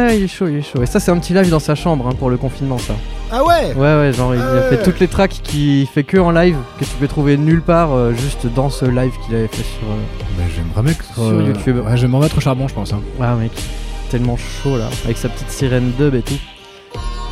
[0.09, 0.83] Ah, il est chaud, il est chaud.
[0.83, 2.95] Et ça, c'est un petit live dans sa chambre hein, pour le confinement, ça.
[3.31, 3.73] Ah ouais?
[3.75, 4.63] Ouais, ouais, genre il a Ouais.
[4.71, 7.93] fait toutes les tracks qu'il fait que en live, que tu peux trouver nulle part,
[7.93, 9.87] euh, juste dans ce live qu'il avait fait sur.
[9.89, 11.77] euh, Bah, j'aimerais Sur YouTube.
[11.87, 12.93] Ouais, j'aimerais mettre au charbon, je pense.
[12.93, 13.01] Hein.
[13.21, 13.53] Ah, mec,
[14.11, 16.39] tellement chaud là, avec sa petite sirène dub et tout.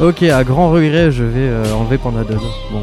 [0.01, 2.39] Ok, à grand regret, je vais euh, enlever Panda Dub.
[2.73, 2.83] Bon,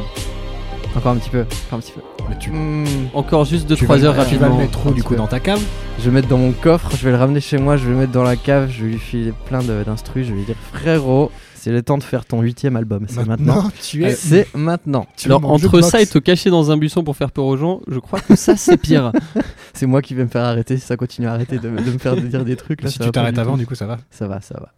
[0.97, 2.01] encore un petit peu, encore un petit peu.
[2.29, 4.47] Mais tu, Hmm, Encore juste 2-3 tu vas, heures tu vas rapidement.
[4.49, 5.15] le mettre où, du petit coup, peu.
[5.17, 5.61] dans ta cave
[5.99, 7.91] je vais le mettre dans mon coffre, je vais le ramener chez moi, je vais
[7.91, 10.55] le mettre dans la cave, je vais lui filer plein d'instrus, je vais lui dire
[10.73, 13.69] frérot, c'est le temps de faire ton huitième album, c'est maintenant.
[13.81, 14.11] tu es.
[14.13, 15.07] C'est maintenant.
[15.17, 17.81] tu Alors entre ça et te cacher dans un buisson pour faire peur aux gens,
[17.87, 19.11] je crois que ça c'est pire.
[19.73, 21.97] C'est moi qui vais me faire arrêter si ça continue à arrêter de, de me
[21.99, 22.81] faire dire des trucs.
[22.81, 23.97] Là, si ça tu t'arrêtes avant, du coup, ça va.
[24.09, 24.71] Ça va, ça va.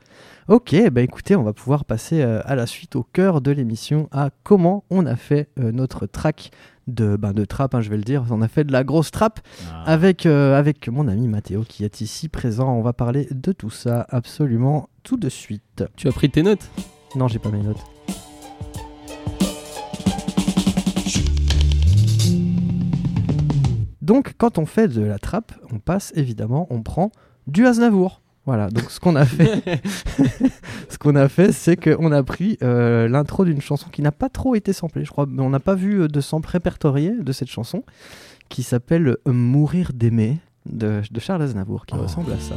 [0.50, 4.10] Ok, bah écoutez, on va pouvoir passer euh, à la suite, au cœur de l'émission,
[4.12, 6.50] à comment on a fait euh, notre track
[6.88, 8.26] de, ben, de trap, hein, je vais le dire.
[8.32, 9.41] On a fait de la grosse trap
[9.72, 9.84] Ah.
[9.86, 12.74] avec, euh, avec mon ami Mathéo qui est ici présent.
[12.74, 15.84] On va parler de tout ça absolument tout de suite.
[15.95, 16.72] tu as pris tes notes?
[17.16, 17.86] Non, j'ai pas mes notes.
[24.02, 27.12] Donc, quand on fait de la trappe, on passe évidemment, on prend
[27.45, 28.24] du Aznavour.
[28.46, 29.62] Voilà, donc ce qu'on a fait,
[30.90, 34.30] ce qu'on a fait, c'est qu'on a pris euh, l'intro d'une chanson qui n'a pas
[34.30, 35.26] trop été samplée, je crois.
[35.28, 37.84] Mais on n'a pas vu euh, de sample répertorié de cette chanson,
[38.48, 42.02] qui s'appelle euh, Mourir d'aimer de, Charles Aznavour, qui oh.
[42.02, 42.56] ressemble à ça.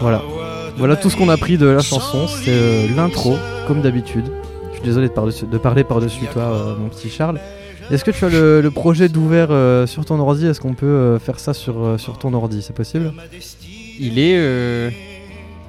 [0.00, 0.22] Voilà.
[0.78, 2.26] Voilà tout ce qu'on a pris de la chanson.
[2.28, 4.24] C'est euh, l'intro, comme d'habitude.
[4.70, 7.40] Je suis désolé de, par de parler par-dessus toi, euh, mon petit Charles.
[7.90, 10.46] Est-ce que tu as le, le projet d'ouvert euh, sur ton ordi?
[10.46, 12.62] Est-ce qu'on peut euh, faire ça sur, sur ton ordi?
[12.62, 13.12] C'est possible?
[13.98, 14.90] Il est, euh,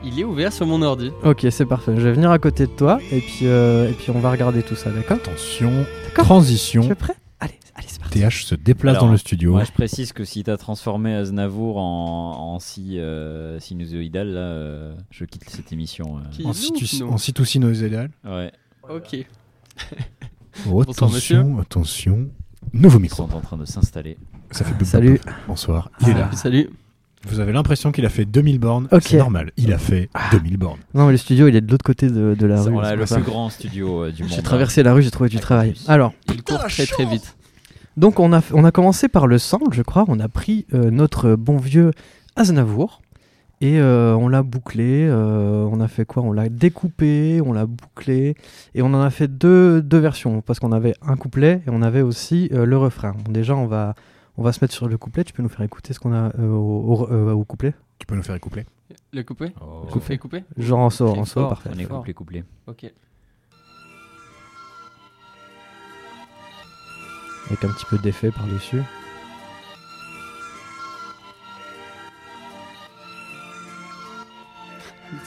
[0.03, 1.11] il est ouvert sur mon ordi.
[1.23, 1.93] Ok, c'est parfait.
[1.95, 4.61] Je vais venir à côté de toi et puis, euh, et puis on va regarder
[4.61, 5.17] tout ça, d'accord?
[5.17, 5.71] Attention,
[6.09, 6.25] D'accord.
[6.25, 6.83] transition.
[6.83, 7.98] Tu es prêt Allez, allez, c'est parti.
[8.09, 9.51] TH se déplace Alors, dans le studio.
[9.51, 14.95] Moi, je précise que si t'as transformé Aznavour en, en si euh, sinusoïdal, là, euh,
[15.11, 16.17] je quitte cette émission.
[16.17, 16.43] euh.
[16.45, 18.09] En, situ- en citocinoïdal.
[18.25, 18.51] Ouais,
[18.89, 19.25] Ok.
[20.69, 21.37] Oh, Bonsoir, monsieur.
[21.37, 22.27] attention, attention.
[22.73, 23.27] Nouveau ils micro.
[23.27, 24.17] sont en train de s'installer.
[24.51, 25.19] Ça fait boum, Salut.
[25.47, 25.89] Bonsoir.
[26.01, 26.29] Il est là.
[26.33, 26.69] Salut.
[27.27, 28.87] Vous avez l'impression qu'il a fait 2000 bornes.
[28.91, 29.03] Ok.
[29.03, 29.51] C'est normal.
[29.57, 30.79] Il a fait 2000 bornes.
[30.93, 32.73] Non, mais le studio, il est de l'autre côté de, de la rue.
[32.73, 34.31] On a c'est le plus grand studio euh, du monde.
[34.35, 35.75] J'ai traversé la rue, j'ai trouvé du travail.
[35.87, 37.37] Alors, Il court très très vite.
[37.99, 40.05] Donc on a, on a commencé par le sample, je crois.
[40.07, 41.91] On a pris euh, notre bon vieux
[42.35, 43.01] Aznavour
[43.61, 45.05] et euh, on l'a bouclé.
[45.09, 46.23] euh, on a fait quoi?
[46.23, 48.35] On l'a découpé, on l'a bouclé
[48.73, 51.81] et on en a fait deux, deux versions parce qu'on avait un couplet et on
[51.81, 53.13] avait aussi euh, le refrain.
[53.25, 53.95] Bon, déjà, on va,
[54.37, 55.23] on va se mettre sur le couplet.
[55.25, 57.73] Tu peux nous faire écouter ce qu'on a euh, au, au- euh, au couplet?
[57.99, 58.65] Tu peux nous faire écoupler
[59.11, 59.85] Le coupé Oh.
[59.91, 61.49] Coupé, coupé Genre en saut, Très en saut, fort.
[61.49, 61.69] parfait.
[61.75, 61.97] On est Fort.
[61.97, 62.43] couplé, couplé.
[62.67, 62.89] Ok.
[67.49, 68.81] Avec un petit peu d'effet par-dessus.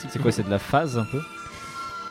[0.09, 1.21] C'est quoi C'est de la phase un peu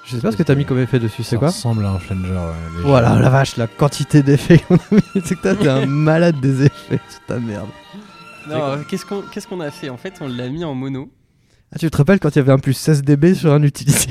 [0.05, 1.89] Je sais pas ce que t'as mis comme effet dessus, c'est Ça quoi ressemble à
[1.91, 2.83] un euh, léger.
[2.83, 5.01] Voilà, la vache, la quantité d'effets qu'on a mis.
[5.23, 7.69] C'est que toi, t'es un malade des effets, c'est ta merde.
[8.49, 11.11] Non, euh, qu'est-ce qu'on qu'est-ce qu'on a fait En fait, on l'a mis en mono.
[11.73, 14.09] Ah, tu te rappelles quand il y avait un plus 16 dB sur un utilisé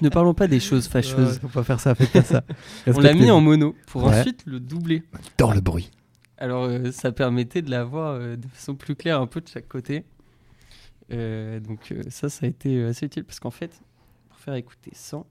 [0.00, 1.38] ne parlons pas des choses fâcheuses.
[1.40, 2.44] Faut pas faire ça, faites pas ça.
[2.86, 4.18] On l'a mis en mono pour Ouais.
[4.20, 5.02] ensuite le doubler.
[5.36, 5.90] Dans le bruit.
[6.38, 9.48] Alors, euh, ça permettait de la voir euh, de façon plus claire un peu de
[9.48, 10.04] chaque côté.
[11.12, 13.80] Euh, donc, ça, ça a été assez utile parce qu'en fait,
[14.28, 15.26] pour faire écouter sans,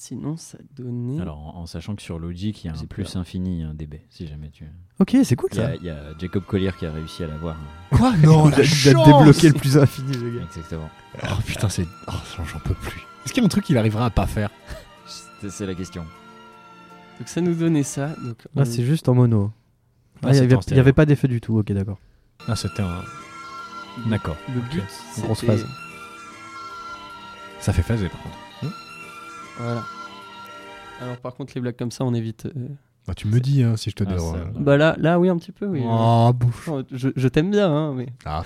[0.00, 1.20] sinon ça donnait.
[1.20, 3.16] Alors, en, en sachant que sur Logic, il y a un plus peur.
[3.20, 4.64] infini, un dB, si jamais tu.
[5.00, 5.66] Ok, c'est cool Il y, ça.
[5.68, 7.56] a, il y a Jacob Collier qui a réussi à l'avoir.
[7.90, 10.44] Quoi Non, il, a, il a débloqué le plus infini, le gars.
[10.44, 10.88] Exactement.
[11.24, 11.86] Oh putain, c'est.
[12.06, 13.00] Oh, j'en peux plus.
[13.24, 14.50] Est-ce qu'il y a un truc qu'il arrivera à pas faire
[15.48, 16.04] C'est la question.
[17.18, 18.08] Donc, ça nous donnait ça.
[18.24, 19.52] Donc, Là, on- c'est juste en mono.
[20.22, 21.98] Ah, Ah, il y c'était avait- avait pas d'effet du tout, ok, d'accord.
[22.46, 23.02] Ah, c'était un.
[24.06, 24.36] D'accord.
[24.54, 24.82] le but,
[25.22, 25.66] Grosse phase.
[27.60, 28.36] Ça fait phaser par contre.
[29.58, 29.82] Voilà.
[31.00, 32.46] Alors, par contre, les blagues comme ça, on évite.
[32.46, 32.68] euh.
[33.06, 35.28] Bah, tu me dis hein, si je te Ah, ça, euh, Bah là, là, oui,
[35.28, 35.82] un petit peu, oui.
[35.84, 36.66] Oh, bouche.
[36.66, 38.08] Non, Je, je t'aime bien, hein, mais.
[38.26, 38.42] Ah.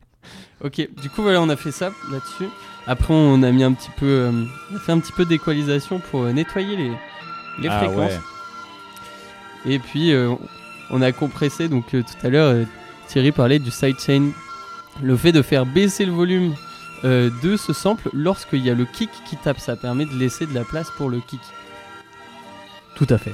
[0.64, 2.48] ok, du coup, voilà, on a fait ça là-dessus.
[2.86, 4.06] Après, on a mis un petit peu.
[4.06, 6.90] euh, on a fait un petit peu d'équalisation pour euh, nettoyer les,
[7.60, 8.12] les ah fréquences.
[8.12, 8.20] ouais.
[9.74, 10.34] Et puis, euh,
[10.90, 11.68] on a compressé.
[11.68, 12.64] Donc, euh, tout à l'heure, euh,
[13.06, 14.30] Thierry parlait du sidechain.
[15.02, 16.54] Le fait de faire baisser le volume
[17.04, 20.46] euh, de ce sample lorsqu'il y a le kick qui tape, ça permet de laisser
[20.46, 21.40] de la place pour le kick.
[22.96, 23.32] Tout à fait.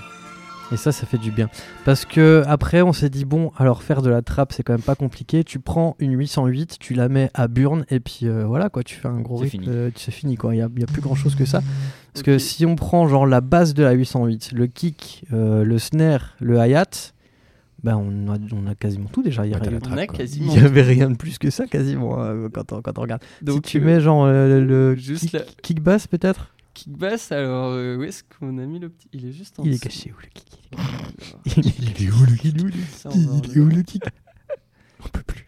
[0.71, 1.49] Et ça, ça fait du bien.
[1.87, 4.83] Parce que après, on s'est dit, bon, alors faire de la trappe, c'est quand même
[4.83, 5.43] pas compliqué.
[5.43, 8.95] Tu prends une 808, tu la mets à burn, et puis euh, voilà, quoi, tu
[8.95, 9.65] fais un gros C'est rythme.
[9.71, 10.55] euh, c'est fini, quoi.
[10.55, 11.63] Il y a, il y a plus grand chose que ça.
[12.13, 15.79] Parce que si on prend genre la base de la 808, le kick, euh, le
[15.79, 17.13] snare, le hi-hat,
[17.83, 19.47] ben on a, on a quasiment tout déjà.
[19.47, 20.19] Il y, a Ouais, t'as rien- la On a trappe, quoi.
[20.19, 20.53] quasiment.
[20.55, 23.23] il y avait rien de plus que ça, quasiment, euh, quand, on, quand on regarde.
[23.43, 26.55] Donc, si tu euh, mets genre euh, le juste kick, la- kick bass, peut-être?
[26.75, 29.09] Kick bass, alors euh, où est-ce qu'on a mis le petit?
[29.13, 30.61] Il est juste en Il est caché où le kick?
[31.57, 32.57] Il est où le kick?
[33.15, 34.05] Il est où le kick?
[35.05, 35.48] On peut plus.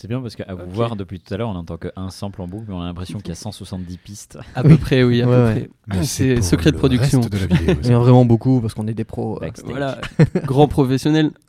[0.00, 2.46] C'est bien parce qu'à vous voir depuis tout à l'heure, on n'entend qu'un sample en
[2.46, 4.38] boucle, mais on a l'impression qu'il y a 170 pistes.
[4.54, 5.68] À peu près, oui, à Ouais, peu ouais.
[5.88, 5.98] près.
[5.98, 7.18] Mais C'est secret de production.
[7.18, 9.36] de la vidéo, Il y en a vraiment beaucoup parce qu'on est des pros.
[9.38, 9.40] euh.
[9.40, 9.70] Backstage.
[9.70, 9.98] Voilà,
[10.46, 11.32] grand professionnel.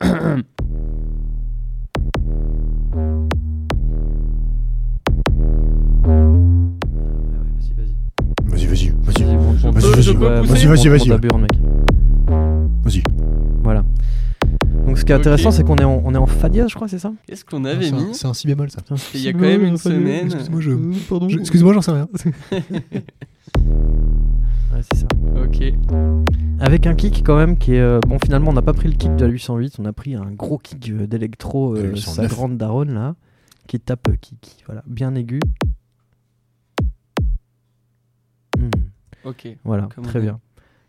[8.44, 9.22] Vas-y, vas-y, vas-y.
[10.46, 11.14] Vas-y, vas-y, je
[14.90, 16.74] Donc ce qui est intéressant, c'est qu'on est en, on est en fa dièse, je
[16.74, 17.12] crois, c'est ça?
[17.24, 18.80] Qu'est-ce qu'on avait C'est un- mis C'est un si bémol ça.
[19.14, 20.24] Il y a quand même une semaine.
[20.26, 20.70] Excuse-moi, je.
[20.72, 21.28] Euh, Pardon.
[21.28, 22.08] je- Excuse-moi, j'en sais rien.
[24.72, 25.06] Ouais, c'est ça.
[25.44, 25.62] Ok.
[26.60, 27.80] Avec un kick quand même qui est.
[27.80, 30.14] euh, bon, finalement, on n'a pas pris le kick de la 808, on a pris
[30.16, 32.30] un gros kick euh, d'électro, euh, sa 809.
[32.30, 33.14] grande daronne là,
[33.68, 35.38] qui tape, euh, qui, qui- voilà, bien aigu.
[38.58, 38.68] Hmm,
[39.24, 39.48] Ok.
[39.64, 40.38] voilà, Comme très bien.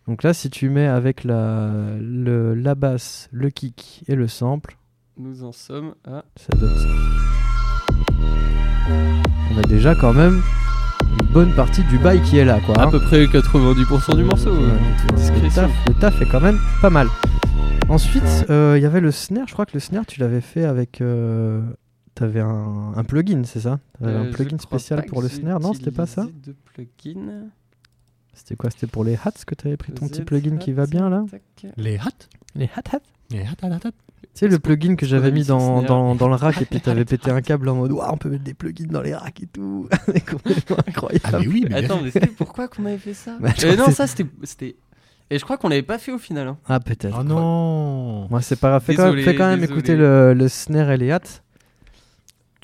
[0.08, 4.78] Donc là, si tu mets avec la, le, la basse, le kick et le sample,
[5.18, 6.24] Nous en sommes à.
[6.36, 6.88] ça donne ça.
[9.54, 10.42] On a déjà quand même
[11.22, 12.78] une bonne partie du bail qui est là, quoi.
[12.80, 12.92] À hein.
[12.92, 14.52] peu près 90% du morceau.
[14.54, 15.42] Ouais, ouais.
[15.44, 17.08] le, taf, le taf est quand même pas mal.
[17.90, 19.48] Ensuite, euh, il y avait le snare.
[19.48, 21.02] Je crois que le snare, tu l'avais fait avec.
[21.02, 21.62] euh,
[22.14, 23.80] T'avais un, un plugin, c'est ça?
[24.00, 26.26] T'avais Euh, un plugin spécial pour le snare Non, c'était pas ça?
[26.46, 27.46] de plugin.
[28.34, 31.10] C'était quoi C'était pour les hats que t'avais pris ton petit plugin qui va bien
[31.10, 31.24] là.
[31.78, 32.10] Les hats
[32.56, 33.92] Les hats hats Les hats, hats, hats, hats.
[34.34, 35.88] Tu sais, le plugin que j'avais mis sur dans, Snare.
[35.90, 38.30] dans, dans le rack et puis t'avais pété un câble en mode Ouah, on peut
[38.30, 39.90] mettre des plugins dans les racks et tout.
[40.06, 41.26] C'est complètement incroyable.
[41.26, 43.90] Ah, mais oui, mais Attends, mais c'était pourquoi qu'on avait fait ça Bah, Euh, Non,
[43.92, 44.76] ça c'était.
[45.30, 46.48] Et je crois qu'on l'avait pas fait au final.
[46.48, 46.58] hein.
[46.68, 47.18] Ah, peut-être.
[47.20, 48.84] Oh non Moi, c'est pas grave.
[48.84, 49.78] Fais quand même, Désolé, fais quand même désolé.
[49.80, 51.20] écouter le, le snare et les hats.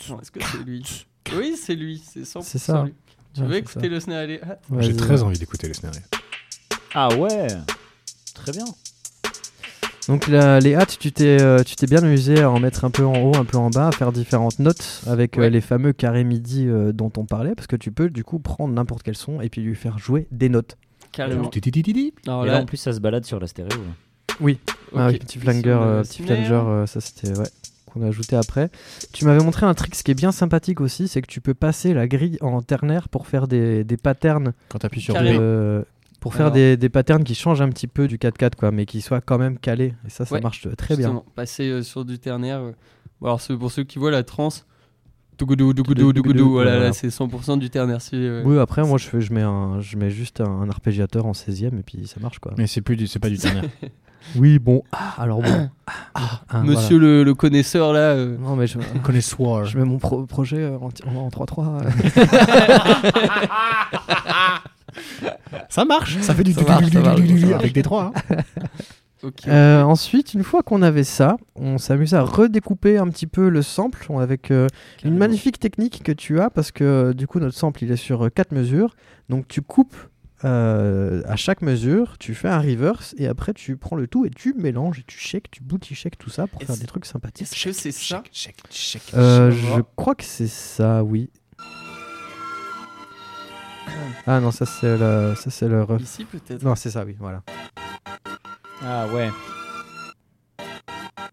[0.10, 1.06] Non, Est-ce que c'est lui
[1.36, 2.02] Oui, c'est lui.
[2.06, 2.84] C'est 100% C'est ça.
[2.84, 2.94] lui.
[3.38, 4.26] Tu Ouais, veux écouter ça.
[4.26, 5.94] le hats J'ai très envie d'écouter les snares.
[6.96, 7.48] Ah ouais
[8.34, 8.66] Très bien.
[10.08, 12.90] Donc la- les hats, tu t'es euh, tu t'es bien amusé à en mettre un
[12.90, 15.94] peu en haut, un peu en bas, à faire différentes notes avec euh, les fameux
[15.94, 19.16] carrés midi euh, dont on parlait, parce que tu peux du coup prendre n'importe quel
[19.16, 20.78] son et puis lui faire jouer des notes.
[21.12, 21.44] Carrément.
[22.26, 23.78] Alors Et là, en plus, ça se balade sur la stéréo.
[24.40, 24.60] Oui,
[24.96, 27.48] ah oui, petit flanger, le euh, petit flanger, euh, ça c'était ouais
[27.92, 28.70] qu'on a ajouté après.
[29.14, 31.54] Tu m'avais montré un trick, ce qui est bien sympathique aussi, c'est que tu peux
[31.54, 35.40] passer la grille en ternaire pour faire des, des patterns, Quand t'appuies sur Carrément.
[35.40, 35.42] B.
[35.42, 35.84] euh,
[36.20, 36.56] pour faire Alors.
[36.56, 39.38] des, des patterns qui changent un petit peu du 4-4 quoi, mais qui soient quand
[39.38, 39.94] même calés.
[40.06, 41.24] Et ça, ça Ouais, marche très bien.
[41.36, 42.60] Passer euh, sur du ternaire.
[42.60, 42.72] euh.
[43.22, 44.66] Bon, alors, pour ceux qui voient la trance.
[45.38, 46.50] Dougoudou, dougoudou, dougoudou.
[46.52, 46.86] Voilà, voilà.
[46.88, 48.02] là, c'est 100% du ternaire.
[48.02, 50.70] Si, euh, Oui, après, moi, je, fais, je, mets un, je mets juste un, un
[50.70, 52.54] arpégiateur en 16ème et puis ça marche quoi.
[52.58, 53.66] Mais c'est plus c'est pas du ternaire.
[54.36, 54.84] Oui, bon.
[54.92, 55.70] Ah, alors bon.
[56.16, 58.00] Ah, ah, Monsieur le, le connaisseur, là.
[58.12, 58.50] euh, voilà.
[58.50, 59.64] Non, mais je, Connaissoir.
[59.66, 61.86] je mets mon pro- projet euh, en, en- en 3-3.
[61.86, 61.90] euh.
[65.70, 66.18] Ça marche.
[66.22, 67.54] Ça fait du Ça marche, ça marche, ça marche.
[67.62, 68.12] avec des trois.
[68.32, 68.36] hein.
[69.24, 69.48] ok.
[69.48, 74.08] Ensuite, une fois qu'on avait ça, on s'amusait à redécouper un petit peu le sample
[74.20, 77.96] avec une magnifique technique que tu as parce que du coup, notre sample il est
[77.98, 78.96] sur 4 mesures.
[79.30, 79.96] Donc, tu coupes
[80.46, 84.30] euh, à chaque mesure, tu fais un reverse et après, tu prends le tout et
[84.30, 87.48] tu mélanges et tu shakes, tu booty shakes tout ça pour faire des trucs sympathiques.
[87.52, 89.02] Est-ce que c'est ça Check, check, check.
[89.16, 91.30] Euh, Je crois que c'est ça, oui.
[94.26, 96.02] Ah non, ça c'est le, ça c'est le ref.
[96.02, 96.62] Ici, peut-être.
[96.64, 97.42] Non, c'est ça, oui, voilà.
[98.84, 99.30] Ah ouais.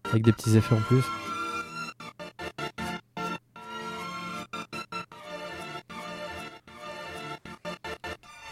[0.09, 1.03] Avec des petits effets en plus.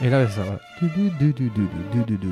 [0.04, 0.42] Et là, ça,
[0.82, 2.30] du.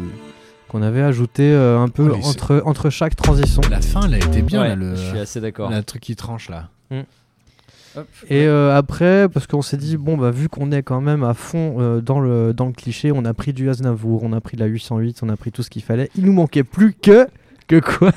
[0.67, 3.61] Qu'on avait ajouté euh, un peu Oh, entre, entre chaque transition.
[3.69, 5.69] La fin, elle a été bien, Ouais, là, le, Je suis assez d'accord.
[5.69, 6.69] le truc qui tranche, là.
[7.95, 8.07] Hop.
[8.30, 11.34] Et euh, après, parce qu'on s'est dit, bon, bah, vu qu'on est quand même à
[11.34, 14.55] fond euh, dans, le, dans le cliché, on a pris du Aznavour, on a pris
[14.55, 16.09] de la 808, on a pris tout ce qu'il fallait.
[16.15, 17.28] Il nous manquait plus que.
[17.67, 18.11] Que quoi?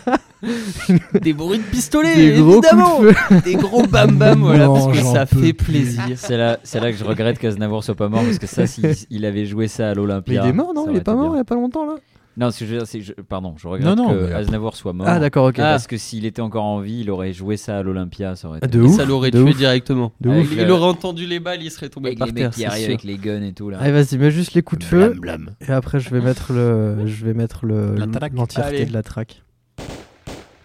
[1.20, 2.97] Des bruits de pistolet, Des gros évidemment.
[2.97, 6.03] coups de feu Des gros bam bam, voilà, Non, parce que ça fait plaisir.
[6.16, 8.95] C'est là, c'est là que je regrette qu'Aznavour soit pas mort parce que ça, s'il
[9.11, 10.42] il avait joué ça à Mais l'Olympia.
[10.45, 10.86] il est mort, non?
[10.90, 11.95] Il est pas été mort il y a pas longtemps là?
[12.36, 14.26] Non, ce que je veux dire, c'est que je- pardon, je regrette Non, non, que
[14.26, 15.07] mais- Aznavour soit mort.
[15.09, 15.55] Ah, d'accord, ok.
[15.55, 18.59] Parce que s'il était encore en vie, il aurait joué ça à l'Olympia, ça aurait
[18.59, 18.66] été.
[18.66, 18.97] Ah, de Et ouf.
[18.97, 19.57] ça l'aurait de tué ouf.
[19.57, 20.11] directement.
[20.20, 20.49] De ouf.
[20.53, 22.47] il aurait entendu les balles, il serait tombé Avec par les terre.
[22.47, 23.78] mecs qui arrivent avec les guns et tout là.
[23.80, 25.11] Allez, vas-y, mets juste les coups de feu.
[25.11, 25.51] Blam, blam.
[25.68, 28.32] Et après, je vais mettre le, je vais mettre le La track.
[28.34, 29.43] l'entièreté de la track.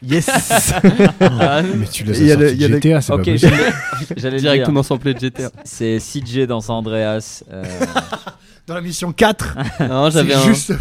[0.02, 0.30] Yes.
[1.20, 2.82] Ah, Mais tu les Il y a as le- sortis il y a de le-
[2.82, 3.58] GTA, c'est Ok, pas j'allais
[4.18, 4.52] j'allais le dire.
[4.54, 5.52] directement samplé de GTA.
[5.66, 7.44] C'est CJ dans San Andreas.
[7.52, 7.64] euh,
[8.68, 9.58] Dans la mission 4,
[9.90, 10.72] Non, j'avais un, juste...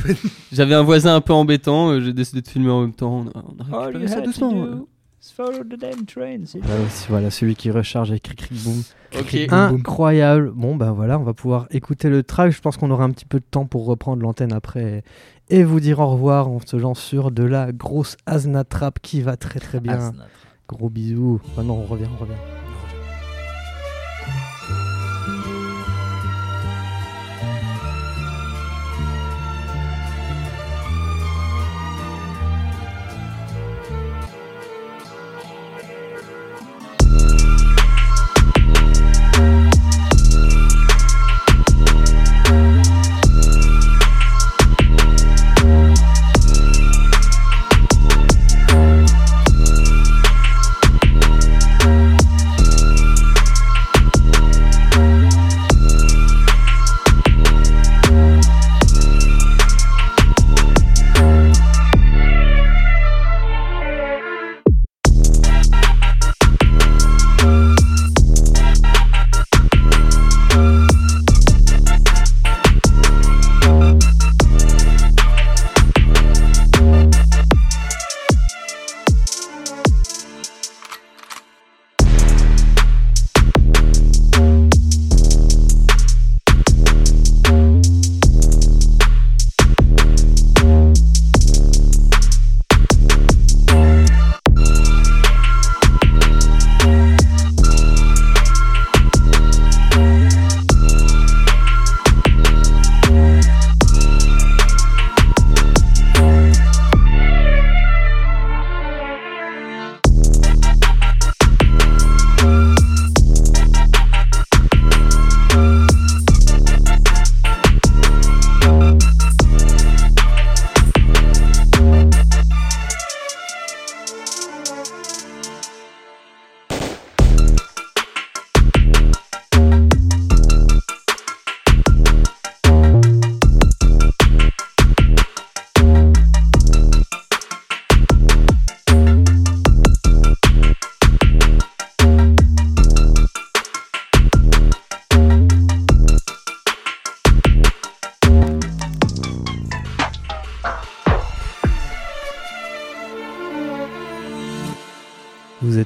[0.52, 1.88] j'avais un voisin un peu embêtant.
[1.92, 3.24] euh, J'ai décidé de filmer en même temps.
[3.34, 4.52] On a, on a récupéré ça doucement.
[5.32, 6.60] Follow the damn train, c'est-
[7.08, 8.60] Voilà, celui qui recharge avec cric cric.
[9.18, 9.48] Ok.
[9.48, 9.58] boum.
[9.58, 10.50] Incroyable.
[10.54, 12.50] Bon, ben voilà, on va pouvoir écouter le track.
[12.52, 15.02] Je pense qu'on aura un petit peu de temps pour reprendre l'antenne après
[15.50, 19.22] et vous dire au revoir en se lance sur de la grosse Asna Trap qui
[19.22, 20.12] va très très bien.
[20.68, 21.40] Gros bisous.
[21.56, 22.34] Ah non, on revient, on revient.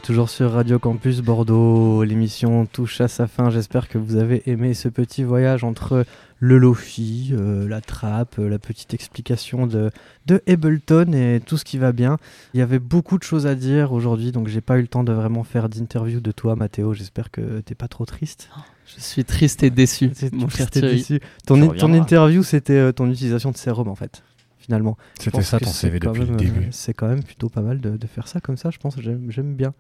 [0.03, 4.43] Êtes toujours sur Radio Campus Bordeaux, l'émission touche à sa fin, j'espère que vous avez
[4.51, 6.05] aimé ce petit voyage entre
[6.41, 9.93] le Lofi, euh, la trappe, euh, la petite explication de,
[10.27, 12.17] de Ableton et tout ce qui va bien.
[12.53, 15.05] Il y avait beaucoup de choses à dire aujourd'hui, donc j'ai pas eu le temps
[15.05, 18.51] de vraiment faire d'interview de toi Mathéo, j'espère que t'es pas trop triste.
[18.97, 20.97] Je suis triste et déçu, C'est mon triste cher Thierry.
[20.97, 21.21] déçu.
[21.47, 24.25] Ton, ton interview c'était euh, ton utilisation de sérum en fait,
[24.59, 24.99] finalement.
[25.21, 26.69] C'était ça que ton CV depuis le même, euh, début.
[26.73, 28.97] C'est quand même plutôt pas mal de, de faire ça comme ça, je pense.
[29.01, 29.73] J'aime bien.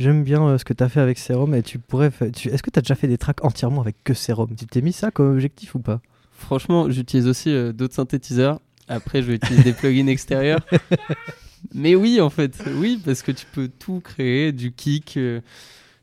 [0.00, 2.10] J'aime bien euh, ce que tu as fait avec Serum et tu pourrais.
[2.10, 4.48] fa- tu- Est-ce que tu as déjà fait des tracks entièrement avec que Serum?
[4.56, 6.00] Tu t'es mis ça comme objectif ou pas?
[6.32, 8.60] Franchement, j'utilise aussi euh, d'autres synthétiseurs.
[8.88, 10.60] Après, je vais utiliser des plugins extérieurs.
[11.74, 15.42] Mais oui, en fait, oui, parce que tu peux tout créer, du kick, euh,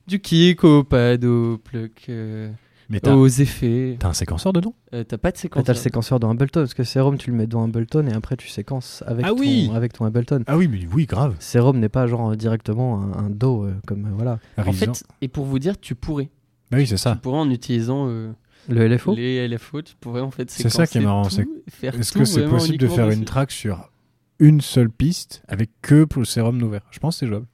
[0.06, 2.52] du kick au pad, au plug, euh,
[2.90, 3.98] Mais t'as aux effets.
[4.00, 5.64] t'as un séquenceur dedans Euh, T'as pas de Quand séquence.
[5.66, 8.14] tu as le séquenceur dans Ableton, parce que Serum tu le mets dans Ableton et
[8.14, 10.44] après tu séquences avec, Ah ton, oui avec ton Ableton.
[10.48, 11.36] Ah oui, mais oui, grave.
[11.40, 14.40] Serum n'est pas genre directement un, un Do euh, comme euh, voilà.
[14.58, 16.30] En fait, et pour vous dire, tu pourrais.
[16.72, 17.16] bah oui, c'est Tu ça.
[17.16, 18.32] pourrais en utilisant euh,
[18.70, 22.24] Le LFO les LFO, tu pourrais en fait C'est ça qui est marrant, Est-ce que
[22.26, 23.92] c'est possible de faire une track sur
[24.40, 26.82] une seule piste avec que pour le sérum ouvert?
[26.92, 27.48] Je pense que c'est jouable.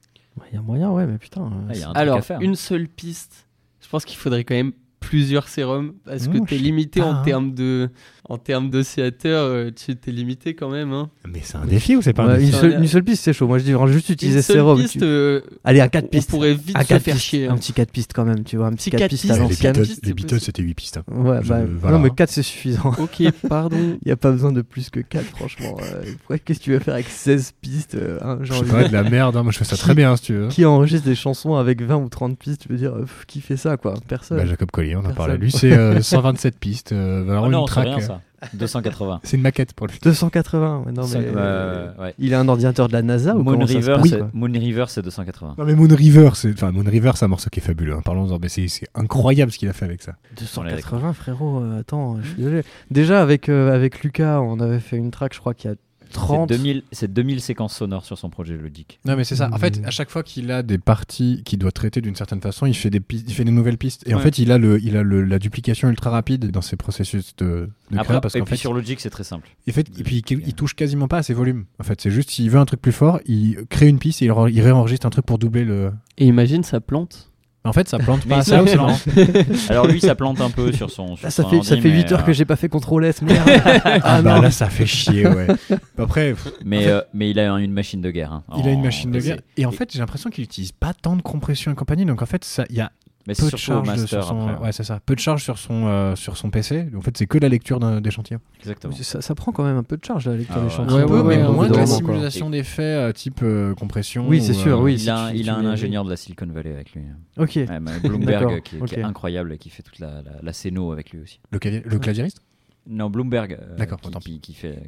[0.52, 1.50] Il y a moyen, ouais, mais putain.
[1.52, 2.40] Ah, il y a un truc Alors, à faire.
[2.40, 3.46] une seule piste,
[3.80, 4.72] je pense qu'il faudrait quand même
[5.14, 7.22] plusieurs sérums parce que t'es je sais limité en hein.
[7.24, 7.88] termes de
[8.28, 10.92] en termes d'oscillateurs, euh, tu t'es limité quand même.
[10.92, 11.10] Hein.
[11.28, 13.32] Mais c'est un défi ou c'est pas ouais, un une, défi une seule piste c'est
[13.32, 13.46] chaud.
[13.46, 14.80] Moi je dis vraiment juste utiliser une seule Serum.
[14.80, 16.30] piste, tu- euh, Allez, à 4 on pistes.
[16.30, 17.26] pourrait vite à se 4 faire pistes.
[17.26, 17.48] chier.
[17.48, 18.66] Un petit 4 pistes quand même, tu vois.
[18.68, 19.74] Un petit Petit 4 quatre pistes à Les alors, l'ancienne.
[20.02, 20.96] Les Beatles, c'était 8 pistes.
[20.98, 21.02] hein.
[21.14, 21.96] Ouais, Je- bah, voilà.
[21.98, 22.94] non, mais 4 c'est suffisant.
[22.98, 23.76] Ok, pardon.
[23.78, 25.76] Il n'y a pas besoin de plus que 4, franchement.
[25.82, 28.70] Euh, pourquoi- Qu'est-ce que tu veux faire avec 16 pistes euh, hein, Je genre, sais
[28.70, 29.36] pas, de la merde.
[29.36, 29.42] hein.
[29.42, 30.48] Moi, je fais ça très bien, si tu veux.
[30.48, 33.56] Qui enregistre des chansons avec 20 ou 30 pistes Tu veux dire, euh, qui fait
[33.58, 33.94] ça, quoi?
[34.08, 34.38] Personne.
[34.38, 35.36] Bah, Jacob Collier, on en parlait.
[35.36, 36.92] Lui, c'est euh, 127 pistes.
[36.92, 37.86] euh, vraiment Oh non, une track.
[38.14, 38.56] Rien euh, ça.
[38.58, 39.20] 280.
[39.22, 39.86] C'est une maquette pour.
[40.02, 41.26] 280, ouais, non Ça, mais.
[41.34, 42.14] euh, ouais.
[42.18, 45.02] Il a un ordinateur de la NASA ou Moon se River, quoi Moon River, c'est
[45.02, 45.54] 280.
[45.58, 47.94] Non mais Moon River, c'est enfin Moon River, c'est un morceau qui est fabuleux.
[47.94, 48.02] hein.
[48.04, 50.14] Parlons-en, mais c'est incroyable ce qu'il a fait avec ça.
[50.38, 52.62] 280 frérot, euh, attends, je suis désolé.
[52.90, 55.76] Déjà avec, euh, avec Lucas, on avait fait une track, je crois qu'il y a
[56.14, 56.50] 30.
[56.50, 58.98] C'est 2000, c'est 2000 séquences sonores sur son projet Logic.
[59.04, 59.48] Non mais c'est ça.
[59.52, 59.84] En fait, Mm.
[59.86, 62.90] à chaque fois qu'il a des parties qu'il doit traiter d'une certaine façon, il fait
[62.90, 64.02] des pistes, il fait des nouvelles pistes.
[64.06, 66.76] Et en fait, il a le, il a le, la duplication ultra rapide dans ses
[66.76, 69.48] processus de, de Après, créa parce et qu'en puis fait, sur Logic, c'est très simple.
[69.68, 71.64] en fait, et puis il, il touche quasiment pas à ses volumes.
[71.80, 74.26] En fait, c'est juste s'il veut un truc plus fort, il crée une piste et
[74.26, 75.92] il, il réenregistre un truc pour doubler le.
[76.18, 77.30] Et imagine ça plante.
[77.66, 78.42] En fait, ça plante Mais pas.
[78.42, 78.62] ça.
[79.70, 81.16] Alors lui, ça plante un peu sur son.
[81.16, 82.56] sur Ah, ça son fait, ça ordi, fait 8 mais, heures euh, que j'ai pas
[82.56, 83.48] fait CTRL S, merde.
[83.84, 84.42] Ah, bah non.
[84.42, 85.46] là, ça fait chier, ouais.
[85.98, 88.32] Après, pff, Mais, euh, mais il a une machine de guerre.
[88.32, 89.38] hein, il a une machine de guerre.
[89.56, 92.04] Et en fait, j'ai l'impression qu'il utilise pas tant de compression et compagnie.
[92.04, 92.92] Donc en fait, ça, il y a
[93.26, 94.64] Mais peu de charge master sur son, après.
[94.66, 95.00] ouais, c'est ça.
[95.04, 96.86] Peu de charge sur son euh, sur son PC.
[96.94, 98.40] En fait, c'est que la lecture d'un- d'échantillons.
[98.60, 98.94] Exactement.
[98.94, 100.94] Ça, ça prend quand même un peu de charge la lecture Ah des ouais.
[100.94, 104.28] Ouais, Un peu, ouais, mais ouais, moins de la simulation d'effets euh, type euh, compression.
[104.28, 104.92] Oui, c'est ou, sûr, euh, oui.
[104.94, 107.02] Il si a, tu- il tu a un ingénieur de la Silicon Valley avec lui.
[107.38, 107.52] Ok.
[107.56, 107.66] Ouais,
[108.04, 108.92] Bloomberg qui, qui ok.
[108.92, 111.40] est incroyable et qui fait toute la, la, la scéno avec lui aussi.
[111.50, 112.42] Le, clavier- le claviériste?
[112.86, 113.54] Non, Bloomberg.
[113.58, 114.32] euh, D'accord, qui, tant pis.
[114.32, 114.82] qui, qui qui fait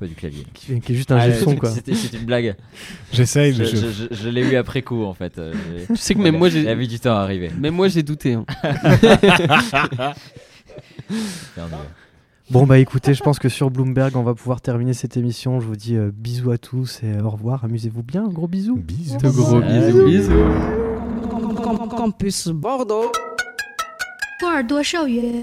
[0.00, 0.44] pas du clavier.
[0.52, 1.70] Qui, fait- qui est juste un Ah, gif son, quoi.
[1.70, 2.54] C'était c'est une blague.
[3.12, 5.38] J'essaye, Je, mais je- je- je- je l'ai eu après coup en fait.
[5.38, 7.50] Euh, j'ai- Tu sais que même moi, j'ai- Il a mis du temps à arriver.
[7.58, 8.34] Même moi j'ai douté.
[8.34, 8.44] hein.
[11.56, 11.70] Merde.
[12.50, 15.60] Bon bah écoutez, je pense que sur Bloomberg, on va pouvoir terminer cette émission.
[15.60, 17.64] Je vous dis euh, bisous à tous et au revoir.
[17.64, 18.28] Amusez-vous bien.
[18.28, 18.76] Gros bisous.
[18.76, 19.16] Bisous.
[19.18, 19.80] De gros Salut.
[19.80, 20.32] bisous, bisous.
[21.96, 23.10] Campus Bordeaux.
[24.38, 25.42] 波尔多少元。